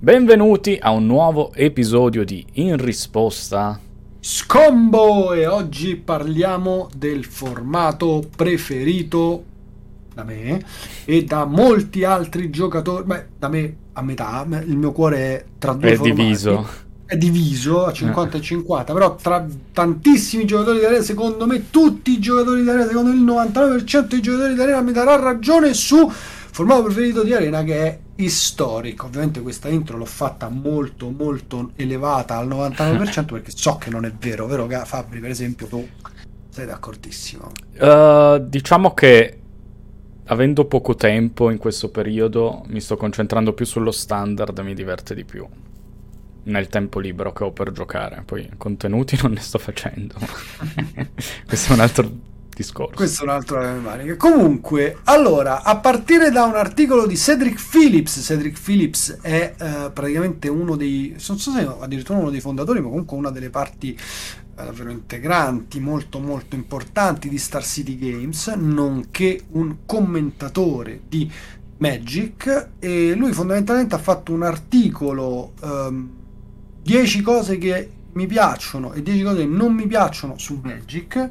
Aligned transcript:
Benvenuti 0.00 0.78
a 0.80 0.92
un 0.92 1.06
nuovo 1.06 1.52
episodio 1.54 2.24
di 2.24 2.46
In 2.52 2.76
risposta 2.76 3.80
Scombo 4.20 5.32
e 5.32 5.48
oggi 5.48 5.96
parliamo 5.96 6.88
del 6.96 7.24
formato 7.24 8.22
preferito 8.36 9.42
da 10.14 10.22
me 10.22 10.64
e 11.04 11.24
da 11.24 11.46
molti 11.46 12.04
altri 12.04 12.48
giocatori, 12.48 13.02
beh, 13.06 13.26
da 13.40 13.48
me 13.48 13.76
a 13.94 14.02
metà, 14.02 14.46
il 14.64 14.76
mio 14.76 14.92
cuore 14.92 15.18
è 15.18 15.44
tra 15.58 15.72
due 15.72 15.90
è 15.90 15.96
formati. 15.96 16.22
diviso. 16.22 16.68
È 17.04 17.16
diviso 17.16 17.84
a 17.84 17.92
50 17.92 18.36
e 18.36 18.40
50, 18.40 18.92
però 18.92 19.16
tra 19.16 19.44
tantissimi 19.72 20.44
giocatori 20.44 20.78
di 20.78 20.84
arena, 20.84 21.02
secondo 21.02 21.44
me 21.44 21.70
tutti 21.70 22.12
i 22.12 22.20
giocatori 22.20 22.62
di 22.62 22.68
arena, 22.68 22.86
secondo 22.86 23.10
il 23.10 23.24
99% 23.24 24.06
dei 24.06 24.20
giocatori 24.20 24.54
di 24.54 24.60
arena 24.60 24.80
mi 24.80 24.92
darà 24.92 25.16
ragione 25.16 25.74
su 25.74 26.08
formato 26.08 26.84
preferito 26.84 27.24
di 27.24 27.34
arena 27.34 27.64
che 27.64 27.82
è 27.82 27.98
Historic. 28.20 29.04
Ovviamente 29.04 29.40
questa 29.40 29.68
intro 29.68 29.96
l'ho 29.96 30.04
fatta 30.04 30.48
molto 30.48 31.10
molto 31.10 31.70
elevata 31.76 32.36
al 32.36 32.48
99% 32.48 33.24
perché 33.32 33.52
so 33.54 33.76
che 33.76 33.90
non 33.90 34.04
è 34.04 34.12
vero, 34.12 34.46
vero 34.46 34.68
Fabri 34.84 35.20
per 35.20 35.30
esempio 35.30 35.66
tu 35.66 35.86
sei 36.48 36.66
d'accordissimo. 36.66 37.52
Uh, 37.78 38.38
diciamo 38.38 38.92
che 38.94 39.38
avendo 40.24 40.64
poco 40.64 40.94
tempo 40.94 41.50
in 41.50 41.58
questo 41.58 41.90
periodo 41.90 42.64
mi 42.66 42.80
sto 42.80 42.96
concentrando 42.96 43.52
più 43.52 43.64
sullo 43.64 43.92
standard 43.92 44.58
mi 44.58 44.74
diverte 44.74 45.14
di 45.14 45.24
più 45.24 45.46
nel 46.44 46.68
tempo 46.68 46.98
libero 46.98 47.32
che 47.32 47.44
ho 47.44 47.52
per 47.52 47.70
giocare. 47.70 48.22
Poi 48.24 48.50
contenuti 48.56 49.16
non 49.22 49.32
ne 49.32 49.40
sto 49.40 49.58
facendo. 49.58 50.14
Questo 51.46 51.70
è 51.70 51.74
un 51.74 51.80
altro 51.80 52.10
discorso. 52.58 52.94
Questo 52.96 53.22
è 53.22 53.24
un 53.24 53.30
altro 53.30 53.60
maniche. 53.80 54.16
Comunque, 54.16 54.98
allora, 55.04 55.62
a 55.62 55.76
partire 55.78 56.30
da 56.30 56.44
un 56.44 56.56
articolo 56.56 57.06
di 57.06 57.16
Cedric 57.16 57.60
Phillips, 57.70 58.20
Cedric 58.20 58.60
Phillips 58.60 59.18
è 59.20 59.54
uh, 59.58 59.92
praticamente 59.92 60.48
uno 60.48 60.76
dei, 60.76 61.10
non 61.10 61.38
so 61.38 61.50
se 61.50 61.68
addirittura 61.80 62.18
uno 62.18 62.30
dei 62.30 62.40
fondatori, 62.40 62.80
ma 62.80 62.88
comunque 62.88 63.16
una 63.16 63.30
delle 63.30 63.50
parti 63.50 63.96
uh, 63.96 64.54
davvero 64.56 64.90
integranti, 64.90 65.78
molto 65.78 66.18
molto 66.18 66.56
importanti 66.56 67.28
di 67.28 67.38
Star 67.38 67.64
City 67.64 67.96
Games, 67.96 68.48
nonché 68.48 69.40
un 69.52 69.78
commentatore 69.86 71.02
di 71.08 71.30
Magic 71.78 72.70
e 72.80 73.14
lui 73.14 73.32
fondamentalmente 73.32 73.94
ha 73.94 73.98
fatto 73.98 74.32
un 74.32 74.42
articolo 74.42 75.52
um, 75.60 76.10
10 76.82 77.20
cose 77.22 77.56
che 77.56 77.90
mi 78.14 78.26
piacciono 78.26 78.92
e 78.94 79.02
10 79.02 79.22
cose 79.22 79.36
che 79.36 79.46
non 79.46 79.74
mi 79.74 79.86
piacciono 79.86 80.38
su 80.38 80.60
Magic 80.60 81.28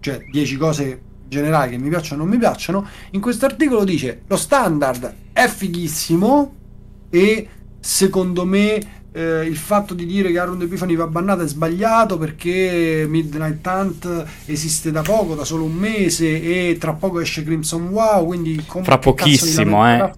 cioè 0.00 0.24
10 0.30 0.56
cose 0.56 1.02
generali 1.28 1.70
che 1.70 1.78
mi 1.78 1.88
piacciono 1.88 2.22
o 2.22 2.24
non 2.24 2.34
mi 2.34 2.40
piacciono, 2.40 2.86
in 3.12 3.20
questo 3.20 3.46
articolo 3.46 3.84
dice 3.84 4.22
lo 4.26 4.36
standard 4.36 5.14
è 5.32 5.46
fighissimo 5.46 6.54
e 7.08 7.48
secondo 7.78 8.44
me 8.44 8.99
eh, 9.12 9.44
il 9.44 9.56
fatto 9.56 9.94
di 9.94 10.06
dire 10.06 10.30
che 10.30 10.38
Aaron 10.38 10.62
Epifani 10.62 10.94
va 10.94 11.06
bannato 11.06 11.42
è 11.42 11.46
sbagliato 11.48 12.16
perché 12.16 13.06
Midnight 13.08 13.66
Hunt 13.66 14.24
esiste 14.46 14.90
da 14.90 15.02
poco, 15.02 15.34
da 15.34 15.44
solo 15.44 15.64
un 15.64 15.74
mese 15.74 16.40
e 16.40 16.76
tra 16.78 16.92
poco 16.92 17.20
esce 17.20 17.42
Crimson 17.42 17.88
Wow, 17.88 18.26
quindi 18.26 18.64
fra 18.82 18.98
pochissimo, 18.98 19.86
eh. 19.88 20.12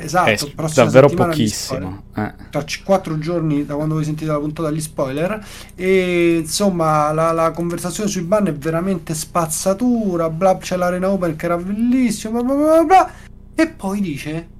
Esatto, 0.00 0.50
davvero 0.74 1.08
pochissimo. 1.10 2.04
Eh. 2.16 2.32
Tra 2.50 2.64
4 2.84 3.18
giorni 3.18 3.66
da 3.66 3.74
quando 3.74 3.94
voi 3.94 4.04
sentite 4.04 4.30
la 4.30 4.38
puntata 4.38 4.68
agli 4.68 4.80
spoiler 4.80 5.44
e 5.74 6.38
insomma 6.38 7.12
la, 7.12 7.32
la 7.32 7.50
conversazione 7.50 8.08
sui 8.08 8.22
ban 8.22 8.46
è 8.46 8.54
veramente 8.54 9.12
spazzatura, 9.12 10.30
bla, 10.30 10.56
c'è 10.56 10.76
l'arena 10.76 11.10
open 11.10 11.36
che 11.36 11.44
era 11.44 11.58
bellissimo, 11.58 12.42
bla 12.42 12.54
bla 12.54 12.64
bla 12.64 12.84
bla 12.84 13.12
e 13.54 13.66
poi 13.66 14.00
dice 14.00 14.56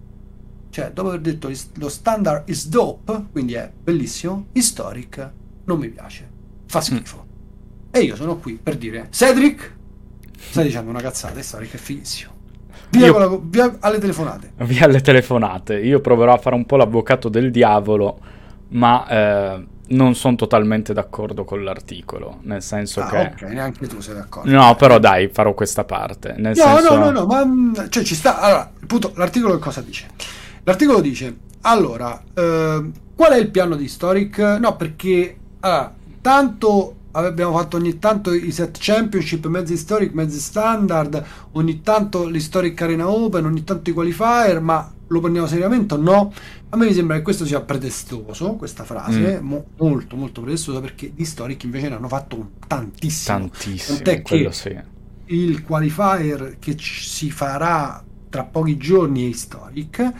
cioè, 0.70 0.90
dopo 0.92 1.08
aver 1.08 1.20
detto 1.20 1.50
lo 1.74 1.88
standard 1.88 2.48
is 2.48 2.68
dope, 2.68 3.26
quindi 3.32 3.54
è 3.54 3.70
bellissimo, 3.82 4.46
historic 4.52 5.30
non 5.64 5.78
mi 5.78 5.88
piace, 5.88 6.28
fa 6.66 6.80
schifo. 6.80 7.24
Mm. 7.24 7.90
E 7.90 8.00
io 8.00 8.16
sono 8.16 8.36
qui 8.36 8.58
per 8.62 8.76
dire, 8.76 9.08
Cedric, 9.10 9.74
stai 10.36 10.64
dicendo 10.64 10.90
una 10.90 11.00
cazzata, 11.00 11.38
historic 11.38 11.74
è 11.74 11.78
fighissimo. 11.78 12.36
Via, 12.90 13.06
io... 13.06 13.18
la, 13.18 13.38
via, 13.42 13.76
alle 13.80 13.98
telefonate. 13.98 14.52
Via 14.58 14.84
alle 14.84 15.00
telefonate. 15.00 15.78
Io 15.78 16.00
proverò 16.00 16.32
a 16.32 16.38
fare 16.38 16.54
un 16.54 16.64
po' 16.64 16.76
l'avvocato 16.76 17.28
del 17.28 17.50
diavolo, 17.50 18.18
ma 18.68 19.06
eh, 19.08 19.66
non 19.88 20.14
sono 20.14 20.36
totalmente 20.36 20.92
d'accordo 20.92 21.44
con 21.44 21.62
l'articolo. 21.62 22.38
Nel 22.42 22.62
senso 22.62 23.00
ah, 23.00 23.08
che. 23.08 23.32
Ok, 23.32 23.42
neanche 23.50 23.86
tu 23.86 24.00
sei 24.00 24.14
d'accordo. 24.14 24.50
No, 24.50 24.74
però 24.76 24.98
dai, 24.98 25.28
farò 25.28 25.52
questa 25.54 25.84
parte. 25.84 26.34
Nel 26.38 26.56
no, 26.56 26.62
senso... 26.62 26.94
no, 26.94 27.04
no, 27.04 27.10
no, 27.10 27.26
ma 27.26 27.44
mm, 27.44 27.74
cioè, 27.90 28.02
ci 28.02 28.14
sta. 28.14 28.40
Allora, 28.40 28.72
appunto, 28.82 29.12
l'articolo 29.16 29.54
che 29.54 29.60
cosa 29.60 29.82
dice? 29.82 30.06
L'articolo 30.68 31.00
dice, 31.00 31.34
allora, 31.62 32.22
eh, 32.34 32.90
qual 33.14 33.32
è 33.32 33.38
il 33.38 33.48
piano 33.48 33.74
di 33.74 33.84
Historic? 33.84 34.38
No, 34.60 34.76
perché 34.76 35.34
allora, 35.60 35.94
tanto 36.20 36.94
abbiamo 37.12 37.56
fatto 37.56 37.78
ogni 37.78 37.98
tanto 37.98 38.34
i 38.34 38.52
set 38.52 38.76
championship, 38.78 39.46
mezzi 39.46 39.72
historic, 39.72 40.12
mezzi 40.12 40.38
standard, 40.38 41.24
ogni 41.52 41.80
tanto 41.80 42.26
l'historic 42.26 42.82
arena 42.82 43.08
open, 43.08 43.46
ogni 43.46 43.64
tanto 43.64 43.88
i 43.88 43.94
qualifier, 43.94 44.60
ma 44.60 44.92
lo 45.06 45.20
prendiamo 45.20 45.46
seriamente 45.46 45.94
o 45.94 45.96
no? 45.96 46.34
A 46.68 46.76
me 46.76 46.84
mi 46.84 46.92
sembra 46.92 47.16
che 47.16 47.22
questo 47.22 47.46
sia 47.46 47.62
pretestuoso, 47.62 48.52
questa 48.56 48.84
frase, 48.84 49.40
mm. 49.40 49.46
mo- 49.46 49.64
molto 49.78 50.16
molto 50.16 50.42
pretestuosa 50.42 50.82
perché 50.82 51.12
di 51.14 51.22
historic 51.22 51.62
invece 51.64 51.88
ne 51.88 51.94
hanno 51.94 52.08
fatto 52.08 52.50
tantissimo. 52.66 53.38
Tantissimo, 53.38 53.96
Tant'è 53.96 54.20
che 54.20 54.52
sì. 54.52 54.76
il 55.34 55.62
qualifier 55.62 56.56
che 56.58 56.76
ci 56.76 57.04
si 57.04 57.30
farà 57.30 58.04
tra 58.28 58.44
pochi 58.44 58.76
giorni 58.76 59.24
è 59.24 59.28
historic 59.28 60.12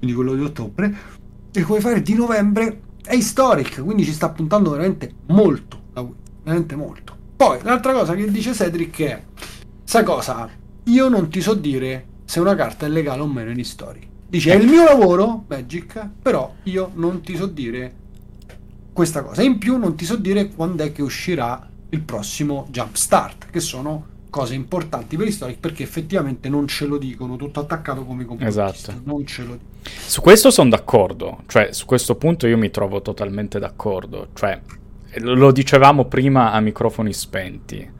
quindi 0.00 0.16
quello 0.16 0.34
di 0.34 0.42
ottobre, 0.42 0.96
e 1.52 1.62
come 1.62 1.80
fare 1.80 2.02
di 2.02 2.14
novembre 2.14 2.80
è 3.04 3.14
historic, 3.14 3.82
quindi 3.82 4.04
ci 4.04 4.12
sta 4.12 4.30
puntando 4.30 4.70
veramente 4.70 5.12
molto, 5.26 5.80
veramente 6.42 6.74
molto. 6.74 7.16
Poi 7.36 7.58
l'altra 7.62 7.92
cosa 7.92 8.14
che 8.14 8.30
dice 8.30 8.52
Cedric 8.52 9.00
è, 9.02 9.22
sai 9.84 10.04
cosa? 10.04 10.48
Io 10.84 11.08
non 11.08 11.28
ti 11.28 11.40
so 11.40 11.54
dire 11.54 12.06
se 12.24 12.40
una 12.40 12.54
carta 12.54 12.86
è 12.86 12.88
legale 12.88 13.20
o 13.20 13.26
meno 13.26 13.50
in 13.50 13.58
historic. 13.58 14.08
Dice, 14.28 14.52
è 14.52 14.56
il 14.56 14.68
mio 14.68 14.84
lavoro, 14.84 15.44
Magic, 15.48 16.08
però 16.22 16.54
io 16.64 16.90
non 16.94 17.20
ti 17.20 17.36
so 17.36 17.46
dire 17.46 17.94
questa 18.92 19.22
cosa. 19.22 19.42
In 19.42 19.58
più 19.58 19.76
non 19.76 19.96
ti 19.96 20.04
so 20.04 20.16
dire 20.16 20.48
quando 20.50 20.84
è 20.84 20.92
che 20.92 21.02
uscirà 21.02 21.68
il 21.88 22.00
prossimo 22.02 22.66
Jumpstart, 22.70 23.50
che 23.50 23.60
sono 23.60 24.06
cose 24.30 24.54
importanti 24.54 25.16
per 25.16 25.26
Historic 25.26 25.58
perché 25.58 25.82
effettivamente 25.82 26.48
non 26.48 26.66
ce 26.68 26.86
lo 26.86 26.96
dicono, 26.96 27.36
tutto 27.36 27.60
attaccato 27.60 28.04
come 28.04 28.24
complottista. 28.24 28.70
Esatto. 28.70 29.00
Non 29.04 29.26
ce 29.26 29.42
lo 29.42 29.52
dicono. 29.52 29.68
Su 29.82 30.20
questo 30.20 30.50
sono 30.50 30.70
d'accordo, 30.70 31.42
cioè 31.46 31.72
su 31.72 31.84
questo 31.84 32.14
punto 32.14 32.46
io 32.46 32.56
mi 32.56 32.70
trovo 32.70 33.02
totalmente 33.02 33.58
d'accordo, 33.58 34.28
cioè 34.34 34.58
lo 35.18 35.50
dicevamo 35.50 36.04
prima 36.04 36.52
a 36.52 36.60
microfoni 36.60 37.12
spenti. 37.12 37.98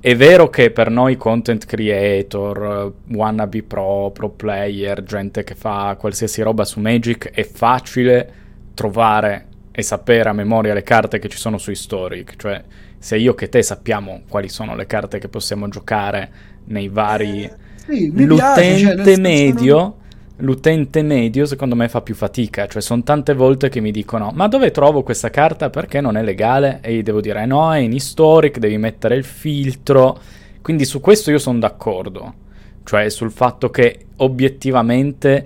È 0.00 0.16
vero 0.16 0.50
che 0.50 0.72
per 0.72 0.90
noi 0.90 1.16
content 1.16 1.64
creator, 1.64 2.92
wannabe 3.08 3.62
pro, 3.62 4.10
pro 4.12 4.30
player, 4.30 5.04
gente 5.04 5.44
che 5.44 5.54
fa 5.54 5.96
qualsiasi 5.96 6.42
roba 6.42 6.64
su 6.64 6.80
Magic 6.80 7.30
è 7.30 7.44
facile 7.44 8.40
trovare 8.74 9.46
e 9.72 9.82
sapere 9.82 10.28
a 10.28 10.32
memoria 10.34 10.74
le 10.74 10.82
carte 10.82 11.18
che 11.18 11.28
ci 11.28 11.38
sono 11.38 11.58
su 11.58 11.70
Historic, 11.70 12.36
cioè 12.36 12.62
se 12.98 13.16
io 13.16 13.34
che 13.34 13.48
te 13.48 13.62
sappiamo 13.62 14.22
quali 14.28 14.48
sono 14.48 14.76
le 14.76 14.86
carte 14.86 15.18
che 15.18 15.28
possiamo 15.28 15.68
giocare 15.68 16.30
nei 16.66 16.88
vari... 16.88 17.44
Eh, 17.44 17.52
sì, 17.86 18.12
l'utente 18.12 18.60
piace, 18.60 19.04
cioè, 19.04 19.16
medio... 19.18 19.76
Non... 19.76 20.00
L'utente 20.36 21.02
medio 21.02 21.46
secondo 21.46 21.76
me 21.76 21.88
fa 21.88 22.00
più 22.00 22.16
fatica, 22.16 22.66
cioè 22.66 22.82
sono 22.82 23.04
tante 23.04 23.32
volte 23.32 23.68
che 23.68 23.78
mi 23.78 23.92
dicono 23.92 24.32
ma 24.34 24.48
dove 24.48 24.72
trovo 24.72 25.04
questa 25.04 25.30
carta 25.30 25.70
perché 25.70 26.00
non 26.00 26.16
è 26.16 26.22
legale? 26.22 26.80
E 26.82 26.94
io 26.94 27.02
devo 27.04 27.20
dire 27.20 27.46
no, 27.46 27.72
è 27.72 27.78
in 27.78 27.92
historic, 27.92 28.58
devi 28.58 28.76
mettere 28.76 29.14
il 29.14 29.22
filtro, 29.22 30.18
quindi 30.60 30.84
su 30.84 31.00
questo 31.00 31.30
io 31.30 31.38
sono 31.38 31.60
d'accordo, 31.60 32.34
cioè 32.82 33.08
sul 33.08 33.30
fatto 33.30 33.70
che 33.70 34.06
obiettivamente 34.16 35.44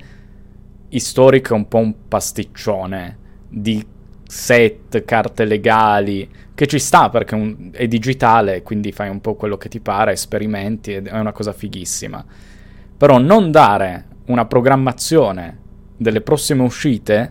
historic 0.88 1.50
è 1.50 1.54
un 1.54 1.68
po' 1.68 1.78
un 1.78 1.94
pasticcione 2.08 3.18
di 3.48 3.84
set, 4.26 5.04
carte 5.04 5.44
legali, 5.44 6.28
che 6.54 6.66
ci 6.66 6.78
sta 6.78 7.10
perché 7.10 7.34
un, 7.34 7.70
è 7.72 7.86
digitale, 7.86 8.62
quindi 8.62 8.92
fai 8.92 9.08
un 9.08 9.20
po' 9.20 9.34
quello 9.34 9.56
che 9.56 9.68
ti 9.68 9.80
pare, 9.80 10.12
esperimenti, 10.12 10.92
è 10.92 11.18
una 11.18 11.32
cosa 11.32 11.52
fighissima. 11.52 12.24
Però 12.96 13.18
non 13.18 13.50
dare 13.50 14.06
una 14.26 14.46
programmazione 14.46 15.58
delle 15.96 16.20
prossime 16.20 16.62
uscite, 16.62 17.30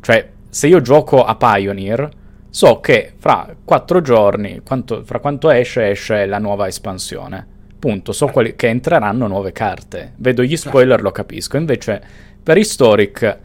cioè 0.00 0.30
se 0.48 0.66
io 0.66 0.80
gioco 0.80 1.24
a 1.24 1.36
Pioneer, 1.36 2.08
so 2.50 2.80
che 2.80 3.14
fra 3.16 3.54
quattro 3.64 4.00
giorni, 4.00 4.60
quanto, 4.64 5.04
fra 5.04 5.20
quanto 5.20 5.50
esce, 5.50 5.90
esce 5.90 6.26
la 6.26 6.38
nuova 6.38 6.66
espansione. 6.66 7.46
Punto, 7.78 8.12
so 8.12 8.26
quali, 8.26 8.56
che 8.56 8.68
entreranno 8.68 9.26
nuove 9.26 9.52
carte. 9.52 10.12
Vedo 10.16 10.42
gli 10.42 10.56
spoiler, 10.56 11.00
lo 11.00 11.12
capisco. 11.12 11.56
Invece 11.56 12.02
per 12.42 12.58
Historic 12.58 13.38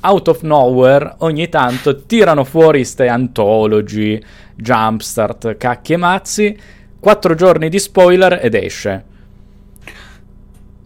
out 0.00 0.28
of 0.28 0.42
nowhere 0.42 1.14
ogni 1.18 1.48
tanto 1.48 2.04
tirano 2.04 2.44
fuori 2.44 2.84
ste 2.84 3.08
antology, 3.08 4.20
jumpstart, 4.54 5.56
cacchi 5.56 5.92
e 5.92 5.96
mazzi, 5.96 6.58
quattro 6.98 7.34
giorni 7.34 7.68
di 7.68 7.78
spoiler 7.78 8.40
ed 8.42 8.54
esce. 8.54 9.04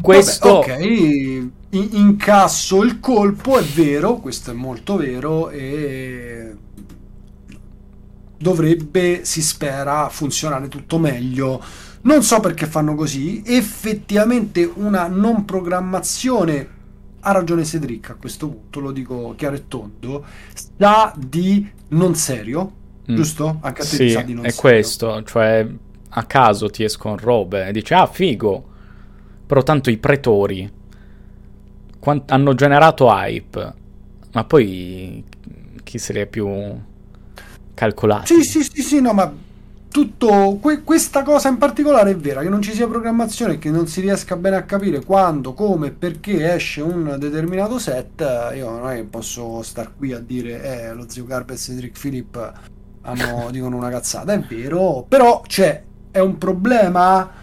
Questo... 0.01 0.61
Vabbè, 0.61 0.73
ok, 0.73 1.49
incasso 1.71 2.83
il 2.83 3.01
colpo, 3.01 3.59
è 3.59 3.63
vero, 3.63 4.17
questo 4.17 4.51
è 4.51 4.55
molto 4.55 4.97
vero 4.97 5.51
e 5.51 6.55
dovrebbe, 8.37 9.25
si 9.25 9.43
spera, 9.43 10.09
funzionare 10.09 10.69
tutto 10.69 10.99
meglio. 10.99 11.63
Non 12.03 12.23
so 12.23 12.41
perché 12.41 12.67
fanno 12.67 12.95
così, 12.95 13.43
effettivamente 13.47 14.71
una 14.75 15.07
non 15.07 15.47
programmazione, 15.47 16.69
ha 17.25 17.33
ragione 17.33 17.65
Cedric 17.65 18.11
a 18.11 18.15
questo 18.15 18.49
punto, 18.49 18.81
lo 18.81 18.93
dico 18.93 19.35
chiaro 19.37 19.57
e 19.57 19.67
tondo, 19.67 20.25
sa 20.53 21.13
di 21.17 21.67
non 21.89 22.15
serio, 22.15 22.73
mm. 23.11 23.15
giusto? 23.15 23.59
Anche 23.61 23.83
a 23.83 23.85
te 23.85 23.97
sì, 23.97 24.11
sa 24.11 24.21
di 24.21 24.35
non 24.35 24.45
è 24.45 24.51
serio. 24.51 24.61
questo, 24.61 25.23
cioè 25.25 25.67
a 26.17 26.23
caso 26.25 26.69
ti 26.69 26.85
escono 26.85 27.17
robe 27.17 27.67
e 27.67 27.73
dici 27.73 27.95
ah 27.95 28.07
figo, 28.07 28.65
però 29.47 29.63
tanto 29.63 29.89
i 29.91 29.97
pretori 29.97 30.71
quant- 31.99 32.31
hanno 32.31 32.55
generato 32.55 33.07
hype, 33.09 33.75
ma 34.33 34.45
poi 34.45 35.25
chi 35.83 35.99
se 35.99 36.13
li 36.13 36.21
è 36.21 36.27
più 36.27 36.47
calcolati? 37.73 38.35
Sì, 38.35 38.43
sì, 38.43 38.63
sì, 38.63 38.83
sì, 38.83 39.01
no, 39.01 39.15
ma 39.15 39.33
tutto 39.95 40.59
que- 40.61 40.83
questa 40.83 41.23
cosa 41.23 41.49
in 41.49 41.57
particolare 41.57 42.11
è 42.11 42.17
vera, 42.17 42.41
che 42.41 42.49
non 42.49 42.61
ci 42.61 42.73
sia 42.73 42.89
programmazione, 42.89 43.59
che 43.59 43.71
non 43.71 43.87
si 43.87 44.01
riesca 44.01 44.35
bene 44.35 44.57
a 44.57 44.65
capire 44.65 45.05
quando, 45.05 45.55
come, 45.55 45.93
perché 45.93 46.53
esce 46.53 46.81
un 46.81 47.15
determinato 47.17 47.79
set, 47.79 48.21
io 48.57 48.71
non 48.71 48.91
è 48.91 48.97
che 48.97 49.05
posso 49.05 49.63
star 49.63 49.93
qui 49.97 50.13
a 50.13 50.19
dire 50.19 50.89
eh, 50.89 50.93
lo 50.95 51.09
zio 51.09 51.25
Garber 51.25 51.55
e 51.55 51.59
Cedric 51.59 51.97
Philip 51.97 52.53
hanno, 53.03 53.51
dicono 53.53 53.77
una 53.77 53.89
cazzata, 53.89 54.33
è 54.33 54.41
vero, 54.41 55.07
però 55.09 55.43
c'è, 55.47 55.85
è 56.11 56.19
un 56.19 56.39
problema 56.39 57.43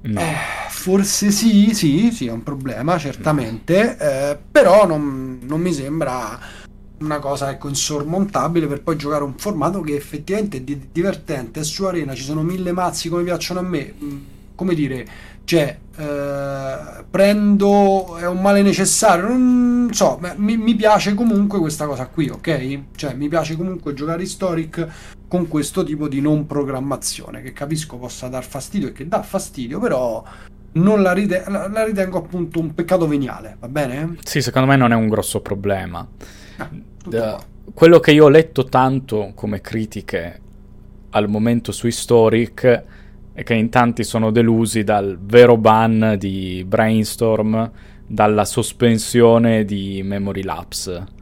No. 0.00 0.20
Eh, 0.20 0.34
forse 0.68 1.30
sì, 1.30 1.74
sì, 1.74 2.12
sì, 2.12 2.26
è 2.26 2.30
un 2.30 2.42
problema, 2.42 2.98
certamente, 2.98 3.96
no. 3.98 4.04
eh, 4.04 4.38
però 4.50 4.86
non, 4.86 5.40
non, 5.42 5.60
mi 5.60 5.72
sembra 5.72 6.38
una 7.00 7.18
cosa 7.18 7.50
ecco, 7.50 7.68
insormontabile 7.68 8.66
per 8.66 8.82
poi 8.82 8.96
giocare 8.96 9.24
un 9.24 9.34
formato 9.36 9.80
che 9.80 9.94
effettivamente 9.94 10.58
è 10.58 10.60
di- 10.60 10.88
divertente, 10.90 11.60
è 11.60 11.64
su 11.64 11.84
Arena, 11.84 12.14
ci 12.14 12.22
sono 12.22 12.42
mille 12.42 12.72
mazzi 12.72 13.08
come 13.08 13.22
piacciono 13.22 13.60
a 13.60 13.62
me, 13.62 13.94
mm, 14.02 14.18
come 14.54 14.74
dire, 14.74 15.06
cioè, 15.44 15.78
eh, 15.96 17.04
prendo, 17.08 18.18
è 18.18 18.26
un 18.26 18.40
male 18.40 18.60
necessario, 18.60 19.28
non 19.28 19.88
so, 19.92 20.20
mi, 20.36 20.56
mi, 20.58 20.74
piace 20.74 21.14
comunque 21.14 21.58
questa 21.58 21.86
cosa 21.86 22.06
qui, 22.06 22.28
ok? 22.28 22.80
Cioè, 22.94 23.14
mi 23.14 23.28
piace 23.28 23.56
comunque 23.56 23.94
giocare 23.94 24.22
Historic 24.22 24.86
con 25.26 25.48
questo 25.48 25.84
tipo 25.84 26.06
di 26.06 26.20
non 26.20 26.46
programmazione, 26.46 27.40
che 27.40 27.52
capisco 27.52 27.96
possa 27.96 28.28
dar 28.28 28.44
fastidio 28.44 28.88
e 28.88 28.92
che 28.92 29.08
dà 29.08 29.22
fastidio, 29.22 29.78
però 29.78 30.22
non 30.72 31.02
la, 31.02 31.12
rite- 31.12 31.44
la, 31.48 31.66
la 31.68 31.84
ritengo 31.84 32.18
appunto 32.18 32.60
un 32.60 32.74
peccato 32.74 33.06
veniale, 33.06 33.56
va 33.58 33.68
bene? 33.68 34.16
Sì, 34.22 34.42
secondo 34.42 34.68
me 34.68 34.76
non 34.76 34.92
è 34.92 34.94
un 34.94 35.08
grosso 35.08 35.40
problema. 35.40 36.06
Uh, 36.58 37.38
quello 37.74 38.00
che 38.00 38.12
io 38.12 38.24
ho 38.24 38.28
letto 38.28 38.64
tanto 38.64 39.32
come 39.34 39.60
critiche 39.60 40.40
al 41.10 41.28
momento 41.28 41.72
su 41.72 41.86
Historic 41.86 42.84
e 43.32 43.42
che 43.42 43.54
in 43.54 43.68
tanti 43.68 44.02
sono 44.04 44.30
delusi 44.30 44.82
dal 44.82 45.18
vero 45.20 45.56
ban 45.56 46.16
di 46.18 46.64
Brainstorm, 46.66 47.70
dalla 48.06 48.44
sospensione 48.44 49.64
di 49.64 50.02
Memory 50.02 50.42
Lapse. 50.42 51.16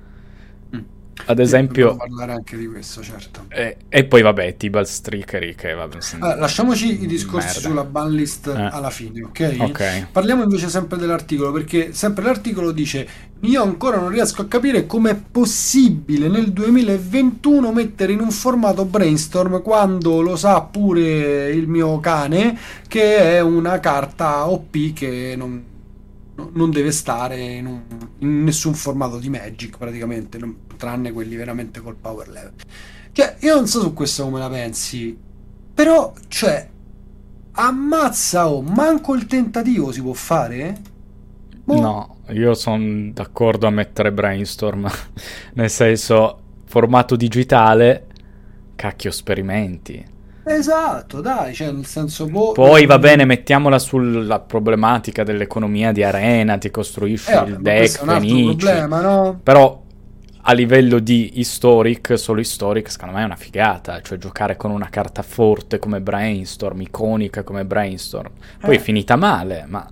Ad 1.24 1.38
esempio, 1.38 1.96
parlare 1.96 2.32
anche 2.32 2.56
di 2.56 2.66
questo, 2.66 3.02
certo. 3.02 3.46
E, 3.48 3.78
e 3.88 4.04
poi, 4.04 4.22
vabbè, 4.22 4.56
Tibal 4.56 4.86
Streakery. 4.86 5.54
Che 5.54 5.72
va 5.72 5.88
allora, 6.20 6.36
lasciamoci 6.36 7.02
i 7.02 7.06
discorsi 7.06 7.46
merda. 7.46 7.60
sulla 7.60 7.84
ban 7.84 8.12
list 8.12 8.46
eh. 8.48 8.68
alla 8.70 8.90
fine, 8.90 9.22
ok? 9.24 9.56
Ok. 9.58 10.06
Parliamo 10.12 10.42
invece 10.42 10.68
sempre 10.68 10.98
dell'articolo, 10.98 11.50
perché 11.52 11.92
sempre 11.92 12.24
l'articolo 12.24 12.70
dice: 12.70 13.08
Io 13.40 13.62
ancora 13.62 13.98
non 13.98 14.10
riesco 14.10 14.42
a 14.42 14.46
capire 14.46 14.86
com'è 14.86 15.16
possibile 15.16 16.28
nel 16.28 16.52
2021 16.52 17.72
mettere 17.72 18.12
in 18.12 18.20
un 18.20 18.30
formato 18.30 18.84
brainstorm 18.84 19.62
quando 19.62 20.20
lo 20.20 20.36
sa 20.36 20.60
pure 20.60 21.50
il 21.50 21.66
mio 21.66 21.98
cane 21.98 22.58
che 22.86 23.16
è 23.16 23.40
una 23.40 23.80
carta 23.80 24.48
OP 24.48 24.92
che 24.92 25.34
non 25.36 25.74
non 26.52 26.70
deve 26.70 26.92
stare 26.92 27.40
in, 27.40 27.66
un, 27.66 27.80
in, 28.18 28.44
nessun 28.44 28.74
formato 28.74 29.18
di 29.18 29.28
Magic 29.28 29.78
praticamente, 29.78 30.38
non, 30.38 30.54
tranne 30.76 31.12
quelli 31.12 31.36
veramente 31.36 31.80
col 31.80 31.96
power 31.96 32.28
level. 32.28 32.52
Cioè, 33.12 33.36
io 33.40 33.54
non 33.54 33.66
so 33.66 33.80
su 33.80 33.92
questo 33.94 34.24
come 34.24 34.38
la 34.38 34.50
pensi, 34.50 35.16
però, 35.72 36.12
cioè, 36.28 36.68
ammazza 37.52 38.48
o 38.48 38.56
oh, 38.56 38.62
manco 38.62 39.14
il 39.14 39.26
tentativo 39.26 39.90
si 39.92 40.02
può 40.02 40.12
fare? 40.12 40.76
Boh. 41.64 41.80
No, 41.80 42.16
io 42.28 42.54
sono 42.54 43.10
d'accordo 43.12 43.66
a 43.66 43.70
mettere 43.70 44.12
brainstorm, 44.12 44.88
nel 45.54 45.70
senso, 45.70 46.40
formato 46.66 47.16
digitale, 47.16 48.06
cacchio 48.76 49.10
sperimenti. 49.10 50.14
Esatto, 50.48 51.20
dai, 51.20 51.52
cioè 51.54 51.72
nel 51.72 51.86
senso... 51.86 52.26
Boh, 52.26 52.52
Poi 52.52 52.86
va 52.86 53.00
bene, 53.00 53.24
mettiamola 53.24 53.80
sulla 53.80 54.38
problematica 54.38 55.24
dell'economia 55.24 55.90
di 55.90 56.04
arena, 56.04 56.56
ti 56.56 56.70
costruisci 56.70 57.32
eh, 57.32 57.44
il 57.46 57.58
deck, 57.60 58.04
fenici. 58.04 58.44
Problema, 58.44 59.00
no? 59.00 59.40
Però 59.42 59.82
a 60.48 60.52
livello 60.52 61.00
di 61.00 61.40
historic, 61.40 62.16
solo 62.16 62.38
historic, 62.40 62.88
secondo 62.88 63.16
me 63.16 63.22
è 63.22 63.24
una 63.24 63.36
figata. 63.36 64.00
Cioè 64.00 64.16
giocare 64.16 64.56
con 64.56 64.70
una 64.70 64.88
carta 64.88 65.22
forte 65.22 65.78
come 65.78 66.00
Brainstorm, 66.00 66.80
iconica 66.82 67.42
come 67.42 67.64
Brainstorm. 67.64 68.30
Poi 68.60 68.74
eh. 68.74 68.78
è 68.78 68.80
finita 68.80 69.16
male, 69.16 69.64
ma 69.66 69.88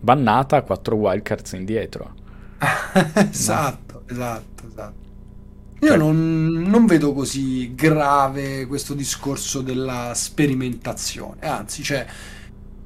bannata 0.00 0.62
4 0.62 0.96
wildcards 0.96 1.52
indietro. 1.52 2.14
esatto, 3.30 4.04
no? 4.06 4.12
esatto, 4.14 4.66
esatto. 4.66 5.06
Io 5.80 5.96
non, 5.96 6.64
non, 6.66 6.86
vedo 6.86 7.12
così 7.12 7.72
grave 7.74 8.66
questo 8.66 8.94
discorso 8.94 9.60
della 9.60 10.10
sperimentazione, 10.12 11.46
anzi, 11.46 11.84
cioè, 11.84 12.04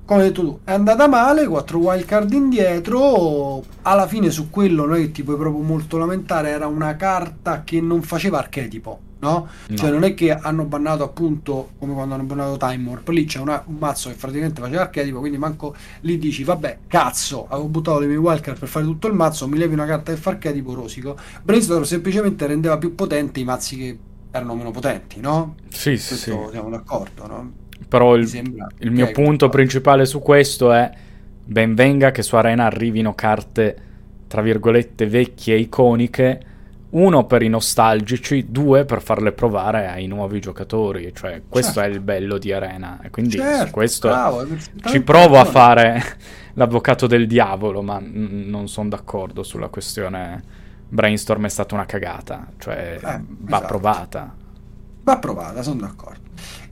come 0.04 0.22
hai 0.22 0.28
detto 0.28 0.43
tu, 0.43 0.58
è 0.64 0.72
andata 0.72 1.08
male, 1.08 1.46
4 1.46 1.78
wildcard 1.78 2.32
indietro, 2.32 3.62
alla 3.82 4.06
fine 4.06 4.31
su 4.31 4.50
quello 4.50 4.87
non 4.87 4.96
è 4.96 5.00
che 5.00 5.12
ti 5.12 5.22
puoi 5.22 5.37
proprio 5.37 5.62
molto 5.62 5.99
lamentare, 5.99 6.50
era 6.50 6.66
una 6.66 6.96
carta 6.96 7.62
che 7.64 7.81
non 7.81 8.02
faceva 8.02 8.38
archetipo 8.38 9.10
no? 9.22 9.49
no? 9.66 9.76
Cioè 9.76 9.90
non 9.90 10.04
è 10.04 10.14
che 10.14 10.32
hanno 10.32 10.64
bannato 10.64 11.02
appunto 11.02 11.70
come 11.78 11.94
quando 11.94 12.14
hanno 12.14 12.25
bannato 12.25 12.56
Time 12.56 12.88
Warp, 12.88 13.08
lì 13.08 13.25
c'è 13.25 13.38
una, 13.38 13.62
un 13.66 13.76
mazzo 13.76 14.10
che 14.10 14.16
praticamente 14.16 14.60
faceva 14.60 14.82
archetipo, 14.82 15.20
quindi 15.20 15.38
manco 15.38 15.75
lì 16.00 16.19
dici 16.19 16.44
vabbè 16.44 16.78
cazzo, 16.87 17.46
avevo 17.49 17.69
buttato 17.69 17.99
dei 18.00 18.08
miei 18.08 18.20
wildcard 18.20 18.58
per 18.58 18.69
fare 18.69 18.84
tutto 18.84 19.06
il 19.06 19.14
mazzo, 19.14 19.49
mi 19.49 19.58
levi 19.58 19.75
una 19.75 19.87
carta 19.87 20.12
che 20.12 20.19
fa 20.19 20.31
archetipo 20.31 20.75
rosico. 20.75 21.16
Brainstorm 21.43 21.84
semplicemente 21.84 22.46
rendeva 22.46 22.78
più 22.78 22.94
potenti 22.94 23.40
i 23.40 23.44
mazzi 23.44 23.76
che 23.76 23.99
erano 24.30 24.54
meno 24.54 24.71
potenti, 24.71 25.21
no? 25.21 25.56
Sì, 25.68 25.97
sì, 25.97 26.16
sì. 26.16 26.37
Siamo 26.50 26.71
d'accordo, 26.71 27.26
no? 27.26 27.52
Però 27.86 28.14
il, 28.14 28.26
sembra... 28.26 28.66
il 28.78 28.90
mio 28.90 29.08
okay, 29.08 29.14
punto 29.14 29.48
principale 29.48 30.06
su 30.06 30.20
questo 30.20 30.72
è 30.72 30.90
ben 31.44 31.74
venga 31.74 32.10
che 32.10 32.22
su 32.22 32.36
Arena 32.36 32.64
arrivino 32.64 33.14
carte 33.14 33.76
tra 34.28 34.40
virgolette 34.40 35.06
vecchie 35.06 35.56
iconiche 35.56 36.50
uno 36.92 37.24
per 37.24 37.42
i 37.42 37.48
nostalgici, 37.48 38.50
due 38.50 38.84
per 38.84 39.00
farle 39.00 39.32
provare 39.32 39.88
ai 39.88 40.06
nuovi 40.06 40.40
giocatori. 40.40 41.12
Cioè, 41.14 41.42
questo 41.48 41.74
certo. 41.74 41.90
è 41.90 41.92
il 41.94 42.00
bello 42.00 42.38
di 42.38 42.52
Arena. 42.52 43.00
E 43.02 43.10
quindi 43.10 43.36
certo, 43.36 43.70
questo 43.70 44.08
bravo, 44.08 44.46
ci 44.86 45.00
provo 45.00 45.38
a 45.38 45.44
fare 45.44 46.02
l'avvocato 46.54 47.06
del 47.06 47.26
diavolo, 47.26 47.82
ma 47.82 47.98
n- 47.98 48.44
non 48.46 48.68
sono 48.68 48.88
d'accordo 48.88 49.42
sulla 49.42 49.68
questione. 49.68 50.60
Brainstorm 50.88 51.46
è 51.46 51.48
stata 51.48 51.74
una 51.74 51.86
cagata, 51.86 52.46
cioè 52.58 52.98
eh, 52.98 53.00
va 53.00 53.20
esatto. 53.46 53.66
provata. 53.66 54.34
Va 55.04 55.18
provata, 55.18 55.62
sono 55.62 55.80
d'accordo. 55.80 56.20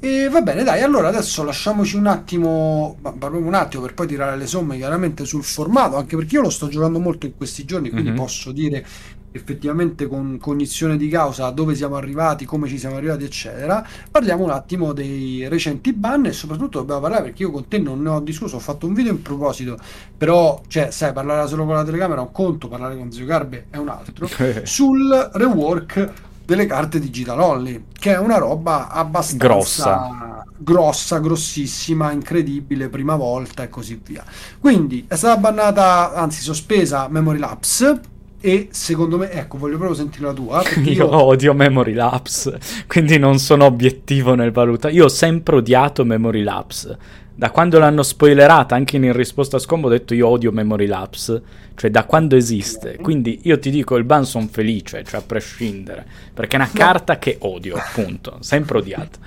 E 0.03 0.31
va 0.31 0.41
bene, 0.41 0.65
dai, 0.65 0.81
allora 0.81 1.09
adesso 1.09 1.45
lasciamoci 1.45 1.97
un 1.97 2.07
attimo, 2.07 2.97
proprio 3.03 3.43
un 3.43 3.53
attimo 3.53 3.83
per 3.83 3.93
poi 3.93 4.07
tirare 4.07 4.35
le 4.35 4.47
somme 4.47 4.79
chiaramente 4.79 5.27
sul 5.27 5.45
formato, 5.45 5.97
anche 5.97 6.17
perché 6.17 6.37
io 6.37 6.41
lo 6.41 6.49
sto 6.49 6.69
giocando 6.69 6.99
molto 6.99 7.27
in 7.27 7.37
questi 7.37 7.67
giorni, 7.67 7.91
quindi 7.91 8.09
mm-hmm. 8.09 8.19
posso 8.19 8.51
dire 8.51 8.87
effettivamente 9.33 10.07
con 10.07 10.39
cognizione 10.41 10.97
di 10.97 11.07
causa 11.09 11.51
dove 11.51 11.75
siamo 11.75 11.97
arrivati, 11.97 12.47
come 12.47 12.67
ci 12.67 12.79
siamo 12.79 12.97
arrivati, 12.97 13.25
eccetera. 13.25 13.87
Parliamo 14.11 14.43
un 14.43 14.51
attimo 14.51 14.95
dei 14.95 15.47
recenti 15.49 15.93
ban 15.93 16.25
e 16.25 16.33
soprattutto 16.33 16.79
dobbiamo 16.79 17.03
parlare 17.03 17.25
perché 17.25 17.43
io 17.43 17.51
con 17.51 17.69
te 17.69 17.79
non 17.79 18.01
ne 18.01 18.09
ho 18.09 18.21
discusso, 18.21 18.57
ho 18.57 18.61
fatto 18.61 18.87
un 18.87 18.95
video 18.95 19.13
in 19.13 19.21
proposito, 19.21 19.77
però, 20.17 20.63
cioè, 20.67 20.91
sai, 20.91 21.13
parlare 21.13 21.47
solo 21.47 21.67
con 21.67 21.75
la 21.75 21.85
telecamera 21.85 22.23
è 22.23 22.25
un 22.25 22.33
conto, 22.33 22.69
parlare 22.69 22.97
con 22.97 23.13
Zio 23.13 23.27
Garbe 23.27 23.67
è 23.69 23.77
un 23.77 23.91
altro, 23.91 24.27
sul 24.65 25.31
rework 25.35 26.29
delle 26.51 26.67
carte 26.67 26.99
digital 26.99 27.39
only, 27.39 27.85
che 27.97 28.13
è 28.13 28.19
una 28.19 28.37
roba 28.37 28.89
abbastanza 28.89 29.47
grossa, 29.47 30.45
grossa 30.57 31.19
grossissima, 31.21 32.11
incredibile, 32.11 32.89
prima 32.89 33.15
volta 33.15 33.63
e 33.63 33.69
così 33.69 34.01
via. 34.05 34.25
Quindi 34.59 35.05
è 35.07 35.15
stata 35.15 35.39
bannata, 35.39 36.13
anzi 36.13 36.43
sospesa 36.43 37.07
Memory 37.09 37.39
Lapse 37.39 38.01
e 38.41 38.69
secondo 38.73 39.17
me, 39.17 39.31
ecco, 39.31 39.59
voglio 39.59 39.77
proprio 39.77 39.97
sentire 39.97 40.27
la 40.27 40.33
tua. 40.33 40.63
Io, 40.83 40.91
io 40.91 41.23
odio 41.23 41.55
Memory 41.55 41.93
Lapse, 41.93 42.59
quindi 42.89 43.17
non 43.17 43.39
sono 43.39 43.67
obiettivo 43.67 44.35
nel 44.35 44.51
valutare. 44.51 44.93
Io 44.93 45.05
ho 45.05 45.09
sempre 45.09 45.55
odiato 45.55 46.05
Memory 46.05 46.43
Lapse. 46.43 46.99
Da 47.35 47.51
quando 47.51 47.79
l'hanno 47.79 48.03
spoilerata, 48.03 48.75
anche 48.75 48.97
in 48.97 49.13
risposta 49.13 49.57
a 49.57 49.61
Scombo, 49.61 49.87
ho 49.87 49.91
detto 49.91 50.13
io 50.13 50.29
odio 50.29 50.53
Memory 50.53 50.87
Lapse, 50.87 51.43
cioè 51.75 51.91
da 51.91 52.05
quando 52.05 52.37
esiste. 52.37 52.99
Quindi 53.01 53.41
io 53.45 53.59
ti 53.59 53.71
dico, 53.71 53.97
il 53.97 54.05
ban 54.05 54.27
sono 54.27 54.49
felice, 54.51 55.03
cioè 55.05 55.21
a 55.21 55.23
prescindere, 55.23 56.05
perché 56.35 56.57
è 56.57 56.61
una 56.61 56.71
carta 56.73 57.19
che 57.19 57.39
odio, 57.41 57.77
appunto, 57.77 58.37
sempre 58.41 58.79
odiata. 58.79 59.19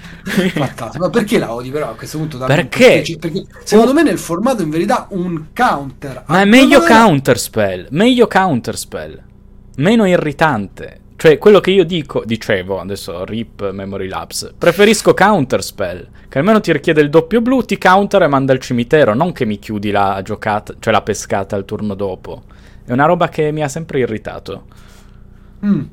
Ma 0.99 1.09
perché 1.09 1.39
la 1.39 1.53
odi 1.53 1.71
però 1.71 1.89
a 1.89 1.95
questo 1.95 2.19
punto? 2.19 2.37
Perché? 2.37 3.01
perché? 3.03 3.17
perché? 3.17 3.45
secondo 3.63 3.93
me 3.93 4.03
nel 4.03 4.19
formato 4.19 4.61
in 4.61 4.69
verità 4.69 5.07
un 5.09 5.45
counter... 5.53 6.23
Ma 6.27 6.41
è 6.41 6.45
meglio 6.45 6.81
counterspell, 6.81 7.87
meglio 7.89 8.27
counterspell, 8.27 9.21
meno 9.77 10.05
irritante. 10.05 11.01
Cioè, 11.23 11.37
quello 11.37 11.61
che 11.61 11.71
io 11.71 11.85
dico, 11.85 12.21
dicevo, 12.25 12.81
adesso 12.81 13.23
rip 13.23 13.71
memory 13.71 14.09
lapse, 14.09 14.53
preferisco 14.57 15.13
counterspell, 15.13 16.09
che 16.27 16.37
almeno 16.37 16.59
ti 16.59 16.73
richiede 16.73 16.99
il 16.99 17.09
doppio 17.09 17.39
blu, 17.39 17.61
ti 17.61 17.77
counter 17.77 18.23
e 18.23 18.27
manda 18.27 18.51
al 18.51 18.59
cimitero, 18.59 19.13
non 19.13 19.31
che 19.31 19.45
mi 19.45 19.57
chiudi 19.57 19.89
la 19.89 20.19
giocata, 20.21 20.75
cioè 20.79 20.91
la 20.91 21.01
pescata 21.01 21.55
al 21.55 21.63
turno 21.63 21.93
dopo. 21.93 22.43
È 22.83 22.91
una 22.91 23.05
roba 23.05 23.29
che 23.29 23.53
mi 23.53 23.63
ha 23.63 23.69
sempre 23.69 23.99
irritato. 23.99 24.65
Mm. 25.65 25.83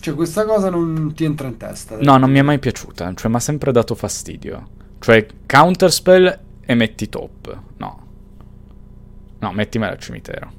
Cioè, 0.00 0.14
questa 0.14 0.46
cosa 0.46 0.70
non 0.70 1.12
ti 1.14 1.24
entra 1.24 1.48
in 1.48 1.58
testa? 1.58 1.98
No, 2.00 2.16
non 2.16 2.30
mi 2.30 2.38
è 2.38 2.42
mai 2.42 2.58
piaciuta, 2.58 3.12
cioè 3.12 3.30
mi 3.30 3.36
ha 3.36 3.40
sempre 3.40 3.72
dato 3.72 3.94
fastidio. 3.94 4.68
Cioè, 5.00 5.26
counterspell 5.44 6.38
e 6.64 6.74
metti 6.74 7.10
top. 7.10 7.58
No. 7.76 8.06
No, 9.38 9.52
mettimela 9.52 9.92
al 9.92 9.98
cimitero. 9.98 10.50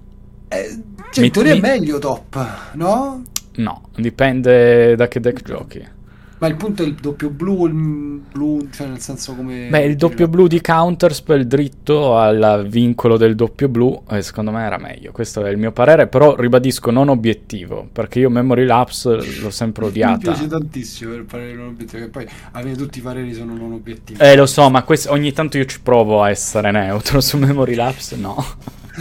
Eh, 0.49 0.83
cioè, 1.09 1.25
in 1.25 1.31
teoria 1.31 1.53
è 1.53 1.59
meglio 1.59 1.97
top, 1.97 2.73
no? 2.73 3.23
No, 3.59 3.89
dipende 3.95 4.95
da 4.95 5.07
che 5.07 5.19
deck 5.19 5.43
giochi. 5.43 5.97
Ma 6.39 6.47
il 6.47 6.55
punto 6.55 6.83
è 6.83 6.85
il 6.85 6.93
doppio 6.93 7.29
blu, 7.29 7.65
il 7.65 7.73
blu, 7.73 8.69
cioè 8.71 8.87
nel 8.87 9.01
senso 9.01 9.35
come... 9.35 9.67
Beh, 9.69 9.83
il 9.83 9.97
doppio 9.97 10.29
blu 10.29 10.47
di 10.47 10.61
Counterspell 10.61 11.41
dritto 11.41 12.17
al 12.17 12.65
vincolo 12.69 13.17
del 13.17 13.35
doppio 13.35 13.67
blu, 13.67 14.03
eh, 14.09 14.21
secondo 14.21 14.51
me 14.51 14.63
era 14.63 14.77
meglio, 14.77 15.11
questo 15.11 15.43
è 15.43 15.49
il 15.49 15.57
mio 15.57 15.73
parere, 15.73 16.07
però 16.07 16.35
ribadisco 16.37 16.91
non 16.91 17.09
obiettivo, 17.09 17.89
perché 17.91 18.19
io 18.19 18.29
Memory 18.29 18.63
Lapse 18.63 19.17
l'ho 19.41 19.49
sempre 19.49 19.83
odiata. 19.87 20.15
Mi 20.15 20.23
piace 20.23 20.47
tantissimo 20.47 21.13
il 21.13 21.25
parere 21.25 21.55
non 21.55 21.67
obiettivo, 21.67 22.03
che 22.03 22.09
poi 22.09 22.27
alla 22.51 22.63
fine 22.63 22.77
tutti 22.77 22.99
i 22.99 23.01
pareri 23.01 23.33
sono 23.33 23.57
non 23.57 23.73
obiettivi. 23.73 24.21
Eh, 24.21 24.37
lo 24.37 24.45
so, 24.45 24.69
ma 24.69 24.83
questo, 24.83 25.11
ogni 25.11 25.33
tanto 25.33 25.57
io 25.57 25.65
ci 25.65 25.81
provo 25.81 26.23
a 26.23 26.29
essere 26.29 26.71
neutro 26.71 27.19
su 27.19 27.37
Memory 27.37 27.75
Lapse, 27.75 28.15
no. 28.15 28.41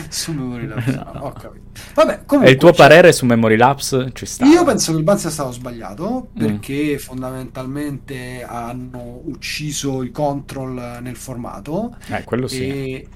su 0.09 0.33
Memory 0.33 0.67
Lapse, 0.69 0.93
no, 0.93 1.33
capito. 1.33 1.67
Vabbè, 1.95 2.23
comunque, 2.27 2.51
e 2.51 2.55
il 2.55 2.59
tuo 2.59 2.73
cioè, 2.73 2.87
parere 2.89 3.13
su 3.13 3.27
Memory 3.27 3.57
Lapse 3.57 4.11
ci 4.13 4.27
sta? 4.27 4.45
Io 4.47 4.65
penso 4.65 4.93
che 4.93 4.99
il 4.99 5.05
ban 5.05 5.19
sia 5.19 5.31
stato 5.31 5.53
sbagliato 5.53 6.29
mm. 6.33 6.39
perché 6.39 6.95
mm. 6.95 6.99
fondamentalmente 6.99 8.45
hanno 8.47 9.21
ucciso 9.25 10.03
i 10.03 10.11
control 10.11 10.99
nel 11.03 11.17
formato. 11.17 11.97
Eh, 12.09 12.25
quello 12.25 12.47
sì. 12.47 12.67
E... 12.67 13.09